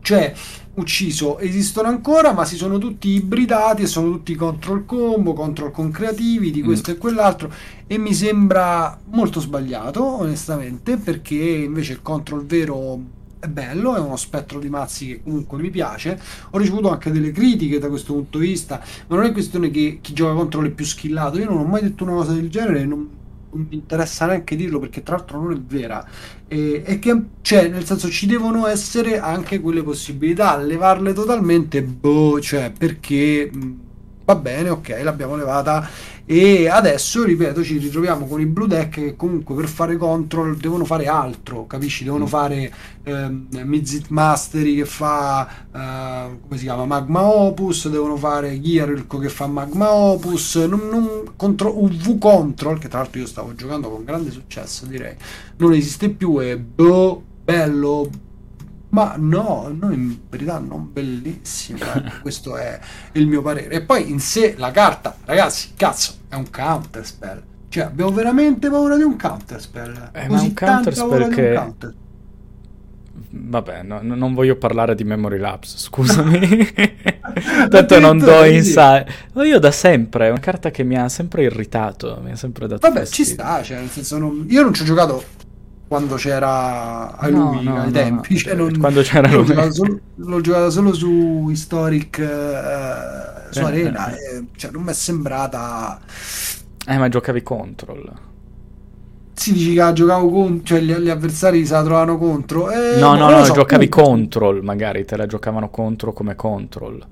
Cioè, 0.00 0.32
ucciso, 0.74 1.38
esistono 1.38 1.88
ancora, 1.88 2.32
ma 2.32 2.46
si 2.46 2.56
sono 2.56 2.78
tutti 2.78 3.08
ibridati 3.10 3.82
e 3.82 3.86
sono 3.86 4.10
tutti 4.12 4.34
control 4.34 4.86
combo, 4.86 5.34
control 5.34 5.70
con 5.70 5.90
creativi, 5.90 6.50
di 6.50 6.62
questo 6.62 6.90
mm. 6.90 6.94
e 6.94 6.96
quell'altro. 6.98 7.52
E 7.86 7.98
mi 7.98 8.14
sembra 8.14 8.98
molto 9.10 9.40
sbagliato, 9.40 10.02
onestamente, 10.02 10.96
perché 10.96 11.34
invece 11.34 11.92
il 11.92 12.02
control 12.02 12.46
vero 12.46 13.16
è 13.40 13.46
bello, 13.46 13.94
è 13.94 14.00
uno 14.00 14.16
spettro 14.16 14.58
di 14.58 14.68
mazzi 14.68 15.06
che 15.06 15.22
comunque 15.22 15.58
mi 15.58 15.70
piace. 15.70 16.20
Ho 16.50 16.58
ricevuto 16.58 16.90
anche 16.90 17.10
delle 17.10 17.30
critiche 17.30 17.78
da 17.78 17.88
questo 17.88 18.14
punto 18.14 18.38
di 18.38 18.48
vista, 18.48 18.82
ma 19.06 19.16
non 19.16 19.24
è 19.26 19.32
questione 19.32 19.70
che 19.70 19.98
chi 20.00 20.12
gioca 20.12 20.34
contro 20.34 20.62
è 20.62 20.70
più 20.70 20.84
skillato. 20.84 21.38
Io 21.38 21.48
non 21.48 21.58
ho 21.58 21.64
mai 21.64 21.82
detto 21.82 22.04
una 22.04 22.14
cosa 22.14 22.32
del 22.32 22.50
genere, 22.50 22.84
non, 22.84 23.08
non 23.50 23.66
mi 23.68 23.76
interessa 23.76 24.26
neanche 24.26 24.56
dirlo 24.56 24.78
perché 24.78 25.02
tra 25.02 25.16
l'altro 25.16 25.40
non 25.40 25.52
è 25.52 25.58
vera. 25.60 26.06
E, 26.48 26.82
e 26.84 26.98
che, 26.98 27.22
cioè, 27.42 27.68
nel 27.68 27.84
senso, 27.84 28.08
ci 28.08 28.26
devono 28.26 28.66
essere 28.66 29.18
anche 29.20 29.60
quelle 29.60 29.82
possibilità. 29.82 30.56
Levarle 30.56 31.12
totalmente, 31.12 31.82
boh, 31.82 32.40
cioè, 32.40 32.72
perché 32.76 33.50
va 34.24 34.34
bene, 34.34 34.68
ok, 34.68 35.00
l'abbiamo 35.02 35.36
levata 35.36 35.88
e 36.30 36.68
adesso, 36.68 37.24
ripeto, 37.24 37.64
ci 37.64 37.78
ritroviamo 37.78 38.26
con 38.26 38.38
i 38.38 38.44
blue 38.44 38.68
deck 38.68 38.90
che 38.90 39.16
comunque 39.16 39.54
per 39.54 39.66
fare 39.66 39.96
control 39.96 40.58
devono 40.58 40.84
fare 40.84 41.06
altro, 41.06 41.66
capisci? 41.66 42.04
Devono 42.04 42.24
mm. 42.24 42.28
fare 42.28 42.72
ehm, 43.02 43.46
Mizit 43.64 44.08
Mastery 44.08 44.76
che 44.76 44.84
fa, 44.84 45.48
eh, 45.48 46.38
come 46.42 46.58
si 46.58 46.64
chiama, 46.64 46.84
Magma 46.84 47.26
Opus, 47.26 47.88
devono 47.88 48.18
fare 48.18 48.60
Gearilco 48.60 49.16
che 49.16 49.30
fa 49.30 49.46
Magma 49.46 49.90
Opus, 49.90 50.56
non, 50.56 50.88
non, 50.90 51.32
contro, 51.34 51.82
UV 51.82 52.18
Control, 52.18 52.78
che 52.78 52.88
tra 52.88 52.98
l'altro 52.98 53.20
io 53.20 53.26
stavo 53.26 53.54
giocando 53.54 53.88
con 53.88 54.04
grande 54.04 54.30
successo 54.30 54.84
direi, 54.84 55.16
non 55.56 55.72
esiste 55.72 56.10
più, 56.10 56.36
è 56.40 56.58
boh, 56.58 57.22
bello, 57.42 58.10
ma 58.90 59.14
no, 59.16 59.74
no, 59.78 59.92
in 59.92 60.16
verità 60.28 60.58
non 60.58 60.90
bellissimo. 60.92 61.78
Questo 62.22 62.56
è 62.56 62.78
il 63.12 63.26
mio 63.26 63.42
parere. 63.42 63.74
E 63.74 63.82
poi 63.82 64.10
in 64.10 64.20
sé 64.20 64.54
la 64.56 64.70
carta, 64.70 65.16
ragazzi, 65.24 65.72
cazzo, 65.76 66.12
è 66.28 66.34
un 66.34 66.48
counter 66.50 67.04
spell. 67.04 67.42
Cioè, 67.68 67.84
abbiamo 67.84 68.12
veramente 68.12 68.70
paura 68.70 68.96
di 68.96 69.02
un 69.02 69.16
counter 69.18 69.60
spell. 69.60 70.10
Eh, 70.12 70.26
Così 70.26 70.30
ma 70.30 70.40
un 70.40 70.54
counter 70.54 70.94
spell 70.94 71.28
che... 71.28 71.52
Counter. 71.52 71.94
Vabbè, 73.30 73.82
no, 73.82 74.00
non 74.00 74.32
voglio 74.32 74.56
parlare 74.56 74.94
di 74.94 75.04
memory 75.04 75.38
lapse, 75.38 75.76
scusami. 75.76 76.38
Tanto 77.68 77.98
non 77.98 78.18
do 78.18 78.44
insight. 78.44 79.06
Ma 79.32 79.44
io 79.44 79.58
da 79.58 79.70
sempre, 79.70 80.28
è 80.28 80.30
una 80.30 80.40
carta 80.40 80.70
che 80.70 80.82
mi 80.82 80.96
ha 80.96 81.08
sempre 81.08 81.42
irritato, 81.42 82.20
mi 82.22 82.30
ha 82.30 82.36
sempre 82.36 82.66
dato 82.66 82.86
Vabbè, 82.86 83.00
fastidio. 83.00 83.24
ci 83.24 83.32
sta, 83.32 83.62
cioè, 83.62 83.78
nel 83.78 83.90
senso 83.90 84.18
non... 84.18 84.46
io 84.48 84.62
non 84.62 84.72
ci 84.72 84.82
ho 84.82 84.84
giocato 84.84 85.22
quando 85.88 86.16
c'era 86.16 87.16
a 87.16 87.28
lui 87.28 87.64
no, 87.64 87.76
no, 87.76 87.82
ai 87.82 87.90
tempi. 87.90 88.34
No, 88.34 88.38
cioè 88.38 88.54
non, 88.54 88.78
quando 88.78 89.00
c'era 89.00 89.26
lui. 89.26 89.54
L'ho, 89.54 89.72
solo, 89.72 89.98
l'ho 90.14 90.40
giocato 90.42 90.70
solo 90.70 90.92
su 90.92 91.48
Historic 91.48 92.18
uh, 92.18 93.50
su 93.50 93.60
eh, 93.60 93.64
Arena. 93.64 94.12
Eh. 94.12 94.36
E, 94.36 94.44
cioè, 94.54 94.70
non 94.70 94.82
mi 94.82 94.90
è 94.90 94.92
sembrata. 94.92 95.98
Eh, 96.86 96.98
ma 96.98 97.08
giocavi 97.08 97.42
control. 97.42 98.12
Si 99.32 99.52
dici 99.52 99.74
che 99.74 99.92
giocavo 99.94 100.28
contro, 100.30 100.64
cioè 100.64 100.80
gli, 100.80 100.92
gli, 100.92 101.08
avversari 101.08 101.64
se 101.64 101.72
la 101.72 101.82
trovavano 101.82 102.18
contro. 102.18 102.70
Eh, 102.70 102.98
no, 102.98 103.14
no, 103.14 103.30
no, 103.30 103.44
so, 103.44 103.54
giocavi 103.54 103.88
comunque. 103.88 104.18
control, 104.20 104.62
magari 104.62 105.04
te 105.06 105.16
la 105.16 105.26
giocavano 105.26 105.70
contro 105.70 106.12
come 106.12 106.34
control. 106.34 107.06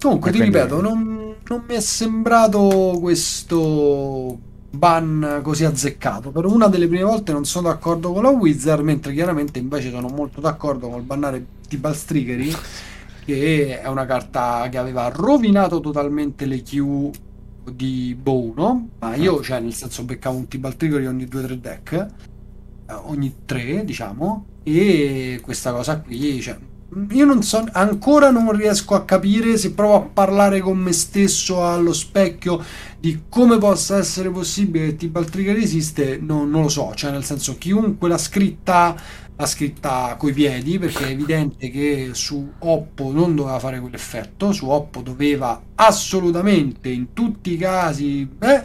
Comunque, 0.00 0.30
e 0.30 0.32
ti 0.32 0.38
quindi... 0.38 0.56
ripeto, 0.56 0.80
non, 0.80 1.34
non 1.46 1.64
mi 1.68 1.74
è 1.74 1.80
sembrato 1.80 2.96
questo 3.00 4.38
ban 4.70 5.40
così 5.42 5.64
azzeccato. 5.64 6.30
Per 6.30 6.44
una 6.44 6.68
delle 6.68 6.88
prime 6.88 7.04
volte 7.04 7.32
non 7.32 7.44
sono 7.44 7.68
d'accordo 7.68 8.12
con 8.12 8.22
la 8.22 8.30
Wizard, 8.30 8.82
mentre 8.82 9.12
chiaramente 9.12 9.58
invece 9.58 9.90
sono 9.90 10.08
molto 10.08 10.40
d'accordo 10.40 10.88
col 10.88 11.02
bannare 11.02 11.44
Tibal 11.68 11.94
Striggery, 11.94 12.52
che 13.24 13.80
è 13.80 13.88
una 13.88 14.06
carta 14.06 14.68
che 14.70 14.78
aveva 14.78 15.08
rovinato 15.08 15.80
totalmente 15.80 16.46
le 16.46 16.62
Q 16.62 17.10
di 17.70 18.16
Bow 18.20 18.52
1, 18.52 18.88
ma 19.00 19.14
io, 19.16 19.42
cioè, 19.42 19.60
nel 19.60 19.74
senso, 19.74 20.04
beccavo 20.04 20.36
un 20.36 20.48
Tibal 20.48 20.76
Triggery 20.76 21.06
ogni 21.06 21.24
2-3 21.24 21.52
deck, 21.54 21.92
eh, 21.92 22.92
ogni 22.92 23.34
3, 23.44 23.84
diciamo, 23.84 24.46
e 24.62 25.40
questa 25.42 25.72
cosa 25.72 26.00
qui, 26.00 26.40
cioè, 26.40 26.56
io 27.10 27.24
non 27.24 27.42
so, 27.42 27.66
ancora 27.72 28.30
non 28.30 28.50
riesco 28.52 28.94
a 28.94 29.04
capire 29.04 29.56
se 29.56 29.72
provo 29.72 29.96
a 29.96 30.00
parlare 30.02 30.60
con 30.60 30.78
me 30.78 30.92
stesso 30.92 31.66
allo 31.66 31.92
specchio 31.92 32.62
di 32.98 33.22
come 33.28 33.58
possa 33.58 33.98
essere 33.98 34.30
possibile 34.30 34.86
che 34.86 34.96
Tibal 34.96 35.28
Trigger 35.28 35.56
esiste, 35.56 36.18
no, 36.20 36.44
non 36.44 36.62
lo 36.62 36.68
so, 36.68 36.92
cioè 36.94 37.10
nel 37.10 37.24
senso 37.24 37.56
chiunque 37.58 38.08
l'ha 38.08 38.18
scritta 38.18 38.94
l'ha 39.38 39.46
scritta 39.46 40.16
coi 40.18 40.32
piedi 40.32 40.78
perché 40.78 41.08
è 41.08 41.10
evidente 41.10 41.70
che 41.70 42.10
su 42.12 42.52
Oppo 42.58 43.12
non 43.12 43.34
doveva 43.34 43.58
fare 43.58 43.80
quell'effetto, 43.80 44.52
su 44.52 44.68
Oppo 44.68 45.02
doveva 45.02 45.60
assolutamente 45.74 46.88
in 46.88 47.12
tutti 47.12 47.52
i 47.52 47.56
casi 47.58 48.26
eh, 48.40 48.62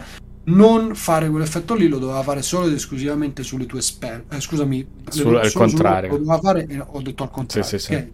non 0.55 0.96
fare 0.96 1.29
quell'effetto 1.29 1.74
lì, 1.74 1.88
lo 1.88 1.98
doveva 1.98 2.22
fare 2.24 2.41
solo 2.41 2.67
ed 2.67 2.74
esclusivamente 2.74 3.43
sulle 3.43 3.65
tue 3.65 3.81
spell. 3.81 4.24
Eh, 4.29 4.39
scusami, 4.39 4.86
Sul, 5.10 5.36
al 5.36 5.51
contrario. 5.51 6.12
Lo 6.12 6.17
doveva 6.17 6.39
fare, 6.39 6.65
eh, 6.67 6.84
ho 6.86 7.01
detto 7.01 7.24
al 7.24 7.31
contrario. 7.31 7.67
Sì, 7.67 7.77
sì, 7.77 7.93
okay? 7.93 8.12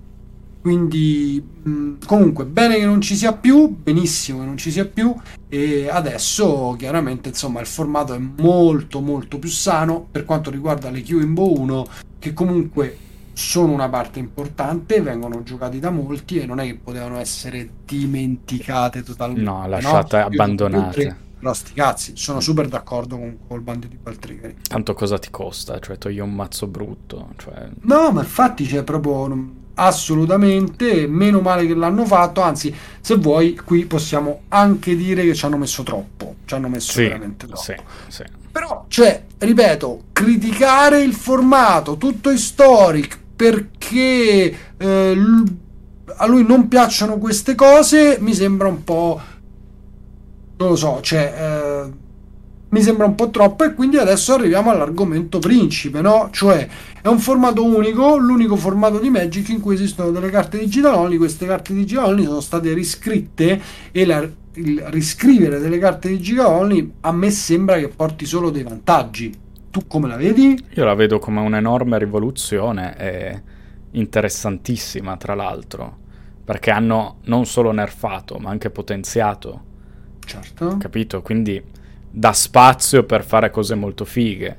Quindi, 0.61 1.41
mh, 1.63 1.93
comunque, 2.05 2.45
bene 2.45 2.77
che 2.77 2.85
non 2.85 2.99
ci 3.01 3.15
sia 3.15 3.33
più, 3.33 3.69
benissimo 3.69 4.39
che 4.39 4.45
non 4.45 4.57
ci 4.57 4.71
sia 4.71 4.85
più. 4.85 5.15
E 5.47 5.87
adesso, 5.89 6.75
chiaramente, 6.77 7.29
insomma, 7.29 7.61
il 7.61 7.67
formato 7.67 8.13
è 8.13 8.17
molto, 8.17 8.99
molto 8.99 9.39
più 9.39 9.49
sano 9.49 10.05
per 10.11 10.25
quanto 10.25 10.49
riguarda 10.49 10.89
le 10.89 11.01
Q 11.01 11.09
in 11.11 11.33
Bo 11.33 11.57
1, 11.59 11.87
che 12.19 12.33
comunque 12.33 12.97
sono 13.31 13.71
una 13.71 13.87
parte 13.87 14.19
importante, 14.19 14.99
vengono 14.99 15.43
giocati 15.43 15.79
da 15.79 15.91
molti 15.91 16.39
e 16.39 16.45
non 16.45 16.59
è 16.59 16.65
che 16.65 16.75
potevano 16.75 17.19
essere 17.19 17.69
dimenticate 17.85 19.03
totalmente. 19.03 19.43
No, 19.49 19.67
lasciate 19.67 20.17
no? 20.17 20.25
abbandonate. 20.25 21.25
Però 21.39 21.53
sti 21.53 21.73
cazzi, 21.73 22.11
sono 22.15 22.39
super 22.39 22.67
d'accordo 22.67 23.17
con 23.17 23.37
col 23.47 23.61
bando 23.61 23.87
di 23.87 23.97
Baltrigari. 24.01 24.55
Tanto 24.67 24.93
cosa 24.93 25.19
ti 25.19 25.29
costa? 25.29 25.79
Cioè, 25.79 25.97
togli 25.97 26.19
un 26.19 26.33
mazzo 26.33 26.67
brutto. 26.67 27.29
Cioè... 27.37 27.69
No, 27.81 28.11
ma 28.11 28.21
infatti 28.21 28.65
c'è 28.65 28.83
proprio 28.83 29.25
assolutamente 29.79 31.07
meno 31.07 31.39
male 31.39 31.67
che 31.67 31.75
l'hanno 31.75 32.05
fatto 32.05 32.41
anzi 32.41 32.73
se 32.99 33.15
vuoi 33.15 33.55
qui 33.55 33.85
possiamo 33.85 34.41
anche 34.47 34.95
dire 34.95 35.23
che 35.23 35.35
ci 35.35 35.45
hanno 35.45 35.57
messo 35.57 35.83
troppo 35.83 36.37
ci 36.45 36.55
hanno 36.55 36.67
messo 36.67 36.93
sì, 36.93 37.03
veramente 37.03 37.45
troppo 37.45 37.61
sì, 37.61 37.75
sì. 38.07 38.23
però 38.51 38.85
Cioè, 38.87 39.23
ripeto, 39.37 40.05
criticare 40.13 41.01
il 41.03 41.13
formato 41.13 41.97
tutto 41.97 42.31
historic 42.31 43.19
perché 43.35 44.57
eh, 44.77 45.17
a 46.15 46.25
lui 46.25 46.43
non 46.43 46.67
piacciono 46.67 47.19
queste 47.19 47.53
cose 47.53 48.17
mi 48.19 48.33
sembra 48.33 48.67
un 48.67 48.83
po' 48.83 49.21
non 50.57 50.69
lo 50.69 50.75
so, 50.75 50.99
cioè 51.01 51.33
eh, 51.37 51.91
mi 52.69 52.81
sembra 52.81 53.05
un 53.05 53.15
po' 53.15 53.29
troppo 53.29 53.63
e 53.63 53.73
quindi 53.73 53.97
adesso 53.97 54.33
arriviamo 54.33 54.71
all'argomento 54.71 55.39
principe, 55.39 56.01
no? 56.01 56.29
Cioè 56.31 56.67
è 57.01 57.07
un 57.07 57.19
formato 57.19 57.63
unico, 57.63 58.17
l'unico 58.17 58.55
formato 58.55 58.99
di 58.99 59.09
Magic 59.09 59.49
in 59.49 59.61
cui 59.61 59.75
esistono 59.75 60.11
delle 60.11 60.29
carte 60.29 60.57
digital 60.57 60.95
only, 60.95 61.17
queste 61.17 61.45
carte 61.45 61.73
digital 61.73 62.05
only 62.05 62.25
sono 62.25 62.41
state 62.41 62.73
riscritte 62.73 63.61
e 63.91 64.05
la, 64.05 64.27
il 64.53 64.81
riscrivere 64.87 65.59
delle 65.59 65.77
carte 65.77 66.09
digital 66.09 66.47
only 66.47 66.91
a 67.01 67.11
me 67.11 67.29
sembra 67.29 67.77
che 67.77 67.87
porti 67.87 68.25
solo 68.25 68.49
dei 68.49 68.63
vantaggi. 68.63 69.33
Tu 69.69 69.85
come 69.87 70.07
la 70.07 70.17
vedi? 70.17 70.61
Io 70.73 70.83
la 70.83 70.95
vedo 70.95 71.19
come 71.19 71.39
un'enorme 71.39 71.97
rivoluzione 71.99 72.97
e 72.97 73.41
interessantissima 73.91 75.15
tra 75.17 75.35
l'altro, 75.35 75.97
perché 76.43 76.71
hanno 76.71 77.17
non 77.25 77.45
solo 77.45 77.71
nerfato 77.71 78.37
ma 78.39 78.49
anche 78.49 78.71
potenziato. 78.71 79.66
Certo. 80.27 80.77
Capito? 80.77 81.21
Quindi 81.21 81.63
dà 82.09 82.33
spazio 82.33 83.03
per 83.03 83.23
fare 83.23 83.49
cose 83.49 83.75
molto 83.75 84.05
fighe. 84.05 84.57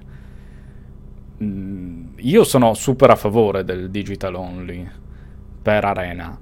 Mm, 1.42 2.06
io 2.16 2.42
sono 2.44 2.74
super 2.74 3.10
a 3.10 3.16
favore 3.16 3.64
del 3.64 3.90
digital 3.90 4.34
only 4.34 4.88
per 5.62 5.84
Arena. 5.84 6.36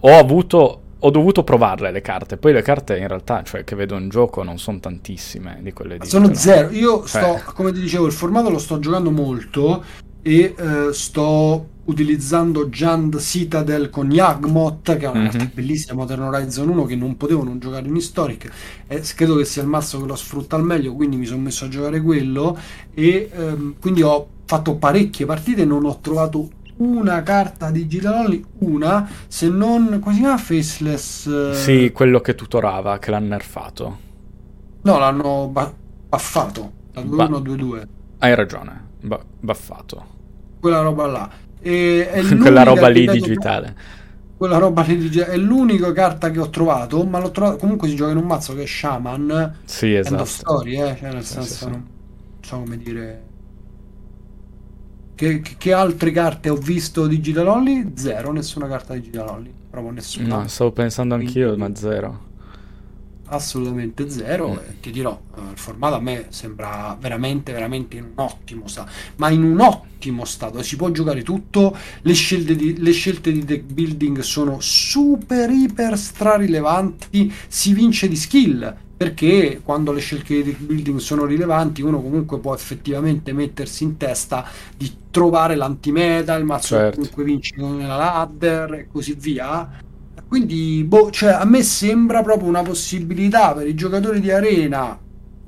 Ho 0.00 0.18
avuto 0.18 0.82
ho 0.98 1.10
dovuto 1.10 1.44
provarle 1.44 1.90
le 1.90 2.00
carte. 2.00 2.36
Poi 2.36 2.52
le 2.52 2.62
carte 2.62 2.96
in 2.96 3.06
realtà, 3.06 3.42
cioè 3.42 3.64
che 3.64 3.76
vedo 3.76 3.96
in 3.96 4.08
gioco, 4.08 4.42
non 4.42 4.58
sono 4.58 4.80
tantissime 4.80 5.58
di 5.62 5.72
quelle 5.72 5.98
di. 5.98 6.06
Sono 6.06 6.32
zero. 6.34 6.70
Io 6.70 7.06
sto, 7.06 7.36
eh. 7.36 7.42
come 7.54 7.72
ti 7.72 7.80
dicevo, 7.80 8.06
il 8.06 8.12
formato 8.12 8.50
lo 8.50 8.58
sto 8.58 8.78
giocando 8.78 9.10
molto 9.10 9.84
e 10.22 10.54
eh, 10.56 10.92
sto 10.92 11.68
utilizzando 11.86 12.66
Jand 12.66 13.18
Citadel 13.18 13.90
con 13.90 14.10
Yagmoth, 14.10 14.96
che 14.96 15.04
è 15.04 15.08
una 15.08 15.20
mm-hmm. 15.20 15.30
carta 15.30 15.50
bellissima 15.52 15.94
Modern 15.94 16.22
Horizon 16.22 16.68
1 16.68 16.84
che 16.84 16.96
non 16.96 17.16
potevo 17.16 17.42
non 17.42 17.58
giocare 17.58 17.86
in 17.86 17.96
Historic. 17.96 18.50
E 18.86 19.02
credo 19.14 19.36
che 19.36 19.44
sia 19.44 19.62
il 19.62 19.68
mazzo 19.68 20.00
che 20.00 20.06
lo 20.06 20.16
sfrutta 20.16 20.56
al 20.56 20.64
meglio, 20.64 20.94
quindi 20.94 21.16
mi 21.16 21.26
sono 21.26 21.42
messo 21.42 21.64
a 21.64 21.68
giocare 21.68 22.00
quello. 22.00 22.56
E 22.94 23.30
ehm, 23.32 23.74
quindi 23.80 24.02
ho 24.02 24.28
fatto 24.44 24.76
parecchie 24.76 25.26
partite, 25.26 25.64
non 25.64 25.84
ho 25.84 25.98
trovato 26.00 26.50
una 26.76 27.22
carta 27.22 27.70
digital 27.70 28.24
only, 28.24 28.44
una, 28.58 29.08
se 29.28 29.48
non, 29.48 29.98
come 30.00 30.14
si 30.14 30.20
chiama? 30.20 30.36
Faceless? 30.36 31.26
Eh... 31.26 31.54
Sì, 31.54 31.92
quello 31.92 32.20
che 32.20 32.34
tutorava, 32.34 32.98
che 32.98 33.10
l'hanno 33.10 33.28
nerfato. 33.28 33.98
No, 34.82 34.98
l'hanno 34.98 35.48
ba- 35.48 35.72
baffato, 36.08 36.72
da 36.92 37.00
2-1 37.02 37.34
a 37.34 37.38
2-2. 37.38 37.86
Hai 38.18 38.34
ragione, 38.34 38.88
ba- 39.00 39.24
baffato. 39.40 40.14
Quella 40.60 40.80
roba 40.80 41.06
là. 41.06 41.30
E 41.66 42.10
è 42.10 42.22
quella 42.38 42.62
roba 42.62 42.88
lì 42.88 43.06
digitale. 43.06 43.74
Quella 44.36 44.58
roba 44.58 44.82
lì 44.82 44.96
digitale 44.96 45.32
è 45.32 45.36
l'unica 45.36 45.92
carta 45.92 46.30
che 46.30 46.38
ho 46.38 46.50
trovato, 46.50 47.04
ma 47.04 47.18
l'ho 47.18 47.30
trovato, 47.30 47.56
comunque 47.56 47.88
si 47.88 47.96
gioca 47.96 48.12
in 48.12 48.18
un 48.18 48.26
mazzo 48.26 48.54
che 48.54 48.62
è 48.62 48.66
Shaman. 48.66 49.56
Sì, 49.64 49.94
esatto. 49.94 50.24
Story, 50.24 50.80
eh? 50.80 50.96
cioè 50.96 51.12
nel 51.12 51.24
sì, 51.24 51.32
senso, 51.32 51.48
sì, 51.48 51.54
sì. 51.54 51.68
non 51.70 51.84
so 52.40 52.58
come 52.58 52.76
dire 52.76 53.22
che, 55.16 55.40
che, 55.40 55.72
altre 55.72 56.10
carte 56.10 56.50
ho 56.50 56.56
visto 56.56 57.06
digital 57.06 57.48
only? 57.48 57.92
Zero, 57.94 58.32
nessuna 58.32 58.68
carta 58.68 58.92
digital 58.92 59.28
only. 59.28 59.52
Proprio 59.70 59.92
nessuna. 59.92 60.36
No, 60.36 60.46
stavo 60.46 60.72
pensando 60.72 61.14
anch'io, 61.14 61.56
ma 61.56 61.74
zero. 61.74 62.25
Assolutamente 63.26 64.08
zero. 64.10 64.50
Mm. 64.50 64.56
E 64.56 64.80
ti 64.80 64.90
dirò, 64.90 65.20
eh, 65.36 65.40
il 65.52 65.58
formato 65.58 65.94
a 65.96 66.00
me 66.00 66.26
sembra 66.28 66.96
veramente, 66.98 67.52
veramente 67.52 67.96
in 67.96 68.04
un 68.04 68.12
ottimo 68.14 68.68
stato. 68.68 68.90
Ma 69.16 69.30
in 69.30 69.42
un 69.42 69.60
ottimo 69.60 70.24
stato. 70.24 70.62
Si 70.62 70.76
può 70.76 70.90
giocare 70.90 71.22
tutto. 71.22 71.76
Le 72.02 72.14
scelte 72.14 72.54
di, 72.54 72.80
le 72.80 72.92
scelte 72.92 73.32
di 73.32 73.44
deck 73.44 73.64
building 73.64 74.20
sono 74.20 74.58
super, 74.60 75.50
iper 75.50 75.98
strarilevanti. 75.98 77.32
Si 77.48 77.72
vince 77.72 78.08
di 78.08 78.16
skill 78.16 78.84
perché 78.96 79.60
quando 79.62 79.92
le 79.92 80.00
scelte 80.00 80.42
di 80.42 80.56
building 80.58 80.98
sono 80.98 81.26
rilevanti 81.26 81.82
uno 81.82 82.00
comunque 82.00 82.38
può 82.38 82.54
effettivamente 82.54 83.34
mettersi 83.34 83.84
in 83.84 83.98
testa 83.98 84.48
di 84.74 84.90
trovare 85.10 85.54
l'antimeta, 85.54 86.34
il 86.34 86.46
mazzo 86.46 86.76
certo. 86.76 86.96
comunque 86.96 87.24
vinci 87.24 87.54
nella 87.56 87.96
ladder 87.96 88.72
e 88.72 88.88
così 88.90 89.14
via 89.14 89.84
quindi 90.28 90.84
boh, 90.84 91.10
cioè, 91.10 91.30
a 91.30 91.44
me 91.44 91.62
sembra 91.62 92.22
proprio 92.22 92.48
una 92.48 92.62
possibilità 92.62 93.52
per 93.52 93.66
i 93.66 93.74
giocatori 93.74 94.20
di 94.20 94.30
arena 94.30 94.98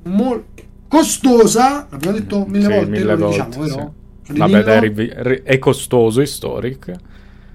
molto 0.05 0.63
costosa 0.89 1.87
l'abbiamo 1.91 2.17
detto 2.17 2.47
mille 2.47 2.65
sì, 2.65 2.73
volte 2.73 2.91
mille 2.91 3.15
lo 3.15 3.17
volte, 3.17 3.59
diciamo 3.59 3.95
sì. 4.23 4.39
vabbè 4.39 4.63
dai, 4.63 5.41
è 5.43 5.59
costoso 5.59 6.21
historic 6.21 6.97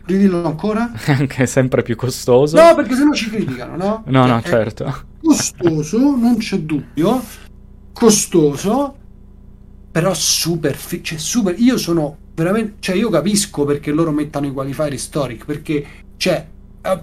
ridillo 0.05 0.45
ancora? 0.45 0.91
Anche 1.07 1.45
sempre 1.45 1.81
più 1.81 1.95
costoso. 1.95 2.61
No 2.61 2.75
perché 2.75 2.95
sennò 2.95 3.13
ci 3.13 3.29
criticano 3.29 3.75
no? 3.75 4.03
no 4.07 4.25
no 4.25 4.41
certo. 4.41 5.05
costoso, 5.21 5.97
non 5.97 6.37
c'è 6.37 6.59
dubbio, 6.59 7.21
costoso, 7.93 8.95
però 9.91 10.13
super, 10.13 10.75
fi- 10.75 11.03
cioè 11.03 11.17
super, 11.17 11.55
io 11.57 11.77
sono 11.77 12.17
veramente, 12.35 12.75
cioè 12.79 12.95
io 12.95 13.09
capisco 13.09 13.63
perché 13.65 13.91
loro 13.91 14.11
mettano 14.11 14.47
i 14.47 14.51
qualifier 14.51 14.93
historic, 14.93 15.45
perché 15.45 15.85
cioè 16.17 16.45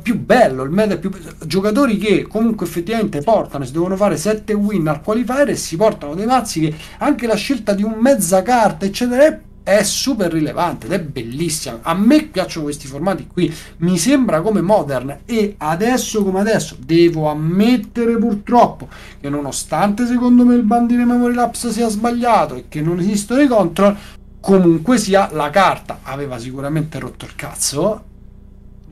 più 0.03 0.19
bello, 0.19 0.63
il 0.63 0.71
meta 0.71 0.95
è 0.95 0.99
più 0.99 1.11
giocatori 1.47 1.97
che 1.97 2.27
comunque 2.27 2.67
effettivamente 2.67 3.23
portano, 3.23 3.65
si 3.65 3.73
devono 3.73 3.97
fare 3.97 4.17
7 4.17 4.53
win 4.53 4.89
al 4.89 5.03
qualifier 5.03 5.49
e 5.49 5.57
si 5.57 5.77
portano 5.77 6.15
dei 6.15 6.27
mazzi 6.27 6.61
che 6.61 6.75
anche 6.99 7.27
la 7.27 7.35
scelta 7.35 7.73
di 7.73 7.83
un 7.83 7.95
mezza 7.99 8.43
carta 8.43 8.85
eccetera 8.85 9.25
è 9.25 9.41
è 9.63 9.83
super 9.83 10.33
rilevante 10.33 10.87
ed 10.87 10.93
è 10.93 11.01
bellissima. 11.01 11.79
A 11.83 11.95
me 11.95 12.25
piacciono 12.25 12.65
questi 12.65 12.87
formati 12.87 13.27
qui, 13.27 13.53
mi 13.79 13.99
sembra 13.99 14.41
come 14.41 14.61
modern 14.61 15.21
e 15.25 15.55
adesso 15.59 16.25
come 16.25 16.41
adesso 16.41 16.77
devo 16.79 17.29
ammettere 17.29 18.17
purtroppo 18.17 18.89
che 19.21 19.29
nonostante 19.29 20.07
secondo 20.07 20.45
me 20.45 20.55
il 20.55 20.63
bandire 20.63 21.05
memory 21.05 21.35
lapse 21.35 21.71
sia 21.71 21.89
sbagliato 21.89 22.57
e 22.57 22.65
che 22.69 22.81
non 22.81 22.99
esistono 22.99 23.41
i 23.43 23.47
control, 23.47 23.97
comunque 24.41 24.99
sia 24.99 25.29
la 25.33 25.51
carta 25.51 26.01
aveva 26.03 26.39
sicuramente 26.39 26.99
rotto 26.99 27.27
il 27.27 27.35
cazzo, 27.37 28.05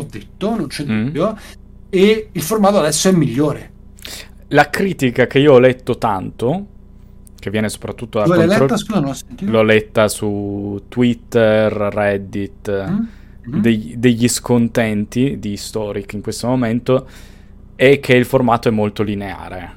ho 0.01 0.07
detto, 0.09 0.57
non 0.57 0.67
c'è 0.69 0.85
mm. 0.85 1.05
dubbio, 1.05 1.39
e 1.91 2.29
il 2.33 2.43
formato 2.43 2.79
adesso 2.79 3.09
è 3.09 3.13
migliore. 3.13 3.71
La 4.49 4.71
critica 4.71 5.27
che 5.27 5.39
io 5.41 5.55
ho 5.55 5.59
letto 5.59 5.99
tanto 5.99 6.67
che 7.39 7.51
viene 7.51 7.69
soprattutto 7.69 8.19
da 8.19 8.25
Dove 8.25 8.47
control... 8.47 8.61
letta, 8.61 8.77
scusa, 8.77 9.01
non 9.01 9.15
l'ho 9.51 9.63
letta 9.63 10.09
su 10.09 10.83
Twitter, 10.89 11.73
Reddit, 11.73 12.71
mm-hmm. 12.71 13.61
degli, 13.61 13.97
degli 13.97 14.29
scontenti 14.29 15.39
di 15.39 15.53
Historic 15.53 16.13
in 16.15 16.21
questo 16.21 16.49
momento 16.49 17.07
è 17.77 18.01
che 18.01 18.15
il 18.15 18.25
formato 18.25 18.69
è 18.69 18.73
molto 18.73 19.03
lineare, 19.03 19.73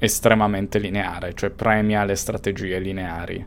estremamente 0.00 0.78
lineare, 0.78 1.34
cioè 1.34 1.50
premia 1.50 2.04
le 2.04 2.16
strategie 2.16 2.78
lineari. 2.78 3.44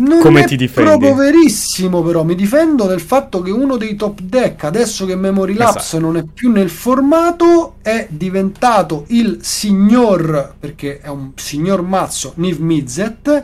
Non 0.00 0.20
Come 0.20 0.44
ti 0.44 0.56
difendi? 0.56 0.90
proprio 0.90 1.14
verissimo, 1.14 2.02
però 2.02 2.22
mi 2.22 2.36
difendo 2.36 2.86
del 2.86 3.00
fatto 3.00 3.42
che 3.42 3.50
uno 3.50 3.76
dei 3.76 3.96
top 3.96 4.20
deck, 4.20 4.62
adesso 4.62 5.04
che 5.06 5.16
Memory 5.16 5.54
Lapse 5.54 5.78
esatto. 5.96 5.98
non 5.98 6.16
è 6.16 6.22
più 6.24 6.52
nel 6.52 6.70
formato, 6.70 7.74
è 7.82 8.06
diventato 8.08 9.04
il 9.08 9.38
signor, 9.42 10.54
perché 10.58 11.00
è 11.00 11.08
un 11.08 11.32
signor 11.34 11.82
mazzo, 11.82 12.32
Niv 12.36 12.58
Mizzet. 12.60 13.42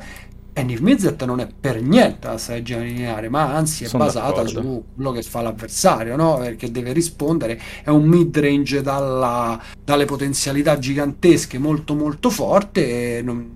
E 0.56 0.62
Niv 0.62 0.78
Mizzet 0.78 1.24
non 1.24 1.40
è 1.40 1.48
per 1.60 1.82
niente 1.82 2.28
la 2.28 2.38
strategia 2.38 2.78
lineare, 2.78 3.28
ma 3.28 3.52
anzi 3.52 3.82
è 3.82 3.88
Sono 3.88 4.04
basata 4.04 4.42
d'accordo. 4.42 4.60
su 4.60 4.84
quello 4.94 5.10
che 5.10 5.22
fa 5.22 5.42
l'avversario, 5.42 6.14
no? 6.14 6.36
Perché 6.36 6.70
deve 6.70 6.92
rispondere. 6.92 7.60
È 7.82 7.90
un 7.90 8.04
mid 8.04 8.38
range 8.38 8.80
dalla, 8.80 9.60
dalle 9.82 10.04
potenzialità 10.04 10.78
gigantesche, 10.78 11.58
molto 11.58 11.96
molto 11.96 12.30
forte. 12.30 13.20
Non, 13.24 13.50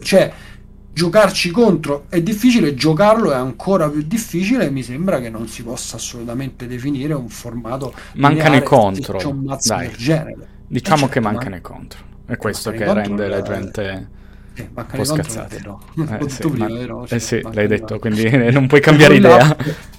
cioè 0.00 0.32
giocarci 0.96 1.50
contro 1.50 2.06
è 2.08 2.22
difficile, 2.22 2.74
giocarlo 2.74 3.30
è 3.30 3.34
ancora 3.34 3.90
più 3.90 4.00
difficile. 4.00 4.70
Mi 4.70 4.82
sembra 4.82 5.20
che 5.20 5.28
non 5.28 5.46
si 5.46 5.62
possa 5.62 5.96
assolutamente 5.96 6.66
definire 6.66 7.12
un 7.12 7.28
formato. 7.28 7.92
Mancano 8.14 8.56
i 8.56 8.62
contro. 8.62 9.18
Dai. 9.62 9.90
Diciamo 9.94 11.04
eh, 11.04 11.08
che 11.08 11.20
certo, 11.20 11.20
mancano 11.20 11.50
man- 11.50 11.58
i 11.58 11.60
contro. 11.60 11.98
È 12.24 12.36
questo 12.38 12.70
che 12.70 12.90
rende 12.90 13.28
la 13.28 13.42
gente 13.42 14.08
eh, 14.56 14.70
un 14.74 14.86
po' 14.90 15.04
scazzata. 15.04 15.54
Eh, 15.54 16.28
sì, 16.28 16.48
prima, 16.48 16.68
ma... 16.68 16.74
vero? 16.74 17.06
Cioè, 17.06 17.16
eh 17.16 17.20
sì, 17.20 17.40
l'hai 17.52 17.66
detto, 17.66 17.98
quindi 17.98 18.28
non 18.50 18.66
puoi 18.66 18.80
cambiare 18.80 19.16
idea. 19.16 19.56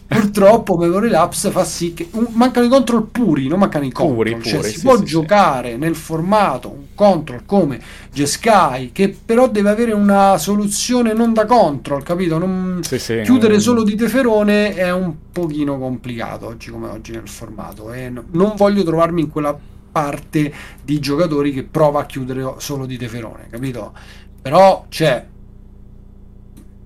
Purtroppo 0.07 0.77
Memory 0.77 1.09
Lapse 1.09 1.51
fa 1.51 1.65
sì 1.65 1.93
che 1.93 2.09
mancano 2.29 2.65
i 2.65 2.69
control 2.69 3.07
puri, 3.07 3.47
non 3.49 3.59
mancano 3.59 3.83
i 3.83 3.91
control. 3.91 4.15
Puri, 4.15 4.41
cioè, 4.41 4.59
puri, 4.59 4.69
si 4.69 4.77
sì, 4.77 4.81
può 4.81 4.97
sì, 4.97 5.03
giocare 5.03 5.75
nel 5.75 5.95
formato 5.95 6.69
un 6.69 6.85
control 6.95 7.41
come 7.45 7.79
Jeskai, 8.13 8.91
che 8.93 9.15
però 9.23 9.49
deve 9.49 9.69
avere 9.69 9.91
una 9.91 10.37
soluzione 10.37 11.11
non 11.11 11.33
da 11.33 11.45
control, 11.45 12.03
capito? 12.03 12.37
Non... 12.37 12.79
Chiudere 12.81 13.55
un... 13.55 13.59
solo 13.59 13.83
di 13.83 13.95
teferone 13.95 14.73
è 14.75 14.91
un 14.93 15.13
pochino 15.31 15.77
complicato 15.77 16.47
oggi 16.47 16.71
come 16.71 16.87
oggi 16.87 17.11
nel 17.11 17.27
formato. 17.27 17.91
E 17.91 18.09
no, 18.09 18.23
non 18.31 18.53
voglio 18.55 18.83
trovarmi 18.83 19.21
in 19.21 19.29
quella 19.29 19.59
parte 19.91 20.53
di 20.83 20.99
giocatori 20.99 21.51
che 21.51 21.63
prova 21.63 22.01
a 22.01 22.05
chiudere 22.05 22.53
solo 22.59 22.85
di 22.85 22.97
teferone, 22.97 23.47
capito? 23.49 23.93
Però 24.41 24.85
c'è 24.89 25.25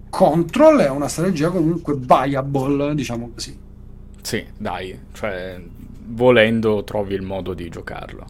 Control 0.10 0.80
è 0.80 0.90
una 0.90 1.08
strategia 1.08 1.50
comunque 1.50 1.96
viable, 1.96 2.94
diciamo 2.96 3.32
così. 3.34 3.58
Sì, 4.22 4.46
dai, 4.58 5.00
cioè 5.14 5.60
volendo 6.08 6.84
trovi 6.84 7.16
il 7.16 7.22
modo 7.22 7.54
di 7.54 7.70
giocarlo. 7.70 8.26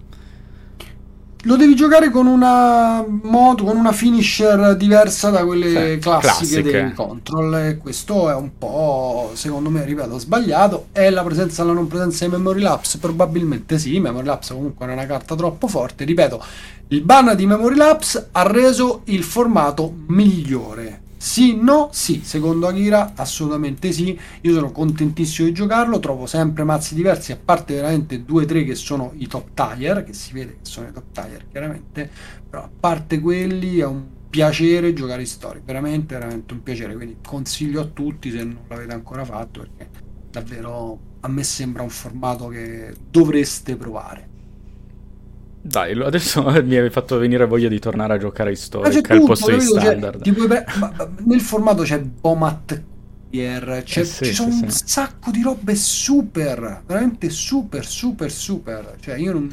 Lo 1.46 1.56
devi 1.56 1.76
giocare 1.76 2.12
con 2.12 2.28
una 2.28 3.04
modo, 3.08 3.64
con 3.64 3.76
una 3.76 3.92
finisher 3.92 4.76
diversa 4.76 5.32
da 5.32 5.44
quelle 5.44 5.94
sì, 5.94 6.00
classiche, 6.00 6.28
classiche 6.28 6.62
dei 6.62 6.94
control. 6.94 7.56
E 7.56 7.78
questo 7.78 8.30
è 8.30 8.36
un 8.36 8.52
po', 8.60 9.32
secondo 9.34 9.72
me, 9.72 9.84
ripeto, 9.84 10.20
sbagliato. 10.20 10.88
È 10.92 11.10
la 11.10 11.24
presenza 11.24 11.64
o 11.64 11.66
la 11.66 11.74
non 11.74 11.88
presenza 11.88 12.26
di 12.26 12.32
Memory 12.32 12.62
Lapse? 12.62 13.00
Probabilmente 13.00 13.80
sì. 13.80 14.00
Memory 14.00 14.26
Lapse 14.26 14.54
comunque 14.54 14.86
è 14.86 14.92
una 14.92 15.08
carta 15.08 15.34
troppo 15.36 15.68
forte. 15.68 16.06
Ripeto, 16.06 16.44
il 16.90 17.02
ban 17.02 17.36
di 17.36 17.48
Memory 17.48 17.76
Lapse 17.76 18.28
ha 18.34 18.44
reso 18.44 19.02
il 19.06 19.24
formato 19.24 19.92
migliore 20.08 21.02
sì, 21.24 21.56
no, 21.56 21.90
sì, 21.92 22.22
secondo 22.24 22.66
Akira 22.66 23.14
assolutamente 23.16 23.92
sì, 23.92 24.20
io 24.42 24.54
sono 24.54 24.72
contentissimo 24.72 25.48
di 25.48 25.54
giocarlo, 25.54 26.00
trovo 26.00 26.26
sempre 26.26 26.64
mazzi 26.64 26.96
diversi, 26.96 27.32
a 27.32 27.38
parte 27.38 27.76
veramente 27.76 28.24
due 28.24 28.42
o 28.44 28.46
tre 28.48 28.64
che 28.64 28.74
sono 28.74 29.14
i 29.18 29.28
top 29.28 29.50
tier, 29.54 30.04
che 30.04 30.14
si 30.14 30.34
vede 30.34 30.54
che 30.54 30.60
sono 30.64 30.88
i 30.88 30.92
top 30.92 31.12
tier 31.12 31.48
chiaramente, 31.48 32.10
però 32.50 32.64
a 32.64 32.72
parte 32.80 33.20
quelli 33.20 33.78
è 33.78 33.86
un 33.86 34.04
piacere 34.32 34.94
giocare 34.94 35.22
in 35.22 35.28
storia, 35.28 35.62
veramente, 35.64 36.16
veramente 36.16 36.54
un 36.56 36.64
piacere, 36.64 36.96
quindi 36.96 37.18
consiglio 37.24 37.82
a 37.82 37.86
tutti 37.86 38.32
se 38.32 38.44
non 38.44 38.64
l'avete 38.68 38.94
ancora 38.94 39.24
fatto 39.24 39.60
perché 39.60 39.90
davvero 40.32 41.00
a 41.20 41.28
me 41.28 41.44
sembra 41.44 41.84
un 41.84 41.90
formato 41.90 42.48
che 42.48 42.96
dovreste 43.12 43.76
provare. 43.76 44.31
Dai, 45.62 46.00
adesso 46.02 46.44
mi 46.64 46.76
hai 46.76 46.90
fatto 46.90 47.18
venire 47.18 47.46
voglia 47.46 47.68
di 47.68 47.80
tornare 47.80 48.16
a 48.16 48.18
giocare 48.18 48.52
Historic 48.52 49.10
al 49.12 49.24
posto 49.24 49.52
di 49.52 49.62
standard. 49.62 50.34
Pre- 50.34 50.66
ma, 50.80 50.94
ma, 50.96 51.10
nel 51.26 51.42
formato 51.42 51.84
c'è 51.84 52.00
Bomat 52.00 52.84
c'è, 53.32 54.02
eh 54.02 54.04
sì, 54.04 54.26
ci 54.26 54.34
sono 54.34 54.52
sì, 54.52 54.64
un 54.64 54.70
sì. 54.70 54.84
sacco 54.86 55.32
di 55.32 55.42
robe 55.42 55.74
super, 55.76 56.84
veramente 56.86 57.30
super, 57.30 57.86
super, 57.86 58.30
super. 58.30 58.96
Cioè, 59.00 59.16
io 59.16 59.32
non, 59.32 59.50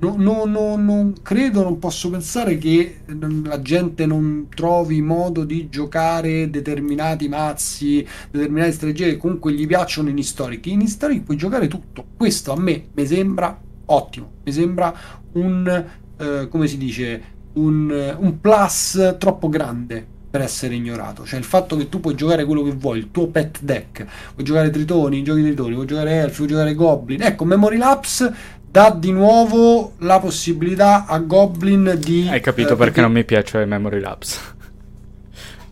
no, 0.00 0.14
no, 0.18 0.44
no, 0.44 0.76
non 0.76 1.14
credo, 1.22 1.62
non 1.62 1.78
posso 1.78 2.10
pensare 2.10 2.58
che 2.58 3.00
la 3.44 3.62
gente 3.62 4.04
non 4.04 4.48
trovi 4.54 5.00
modo 5.00 5.44
di 5.44 5.70
giocare 5.70 6.50
determinati 6.50 7.26
mazzi, 7.28 8.06
determinate 8.30 8.72
strategie 8.72 9.12
che 9.12 9.16
comunque 9.16 9.52
gli 9.52 9.66
piacciono 9.66 10.10
in 10.10 10.18
Historic. 10.18 10.66
In 10.66 10.82
Historic 10.82 11.22
puoi 11.22 11.38
giocare 11.38 11.68
tutto. 11.68 12.04
Questo 12.18 12.52
a 12.52 12.60
me 12.60 12.88
mi 12.92 13.06
sembra 13.06 13.58
ottimo. 13.88 14.30
Mi 14.44 14.52
sembra 14.52 14.94
un, 15.32 15.84
eh, 16.16 16.48
come 16.48 16.66
si 16.66 16.78
dice, 16.78 17.22
un, 17.54 18.16
un, 18.18 18.40
plus 18.40 19.16
troppo 19.18 19.48
grande 19.48 20.06
per 20.30 20.40
essere 20.42 20.74
ignorato. 20.74 21.24
Cioè 21.24 21.38
il 21.38 21.44
fatto 21.44 21.76
che 21.76 21.88
tu 21.88 22.00
puoi 22.00 22.14
giocare 22.14 22.44
quello 22.44 22.62
che 22.62 22.72
vuoi, 22.72 22.98
il 22.98 23.10
tuo 23.10 23.28
pet 23.28 23.60
deck, 23.62 24.06
puoi 24.34 24.44
giocare 24.44 24.70
tritoni, 24.70 25.22
giochi 25.22 25.42
tritoni, 25.42 25.74
puoi 25.74 25.86
giocare 25.86 26.20
elfi, 26.20 26.36
puoi 26.36 26.48
giocare 26.48 26.74
goblin. 26.74 27.22
Ecco, 27.22 27.44
Memory 27.44 27.76
Lapse 27.76 28.56
dà 28.70 28.94
di 28.96 29.12
nuovo 29.12 29.94
la 29.98 30.18
possibilità 30.20 31.06
a 31.06 31.18
Goblin 31.18 31.98
di... 31.98 32.28
Hai 32.30 32.40
capito 32.40 32.74
eh, 32.74 32.76
perché, 32.76 32.84
perché 32.84 33.00
non 33.00 33.12
mi 33.12 33.24
piace 33.24 33.64
Memory 33.64 34.00
Lapse? 34.00 34.56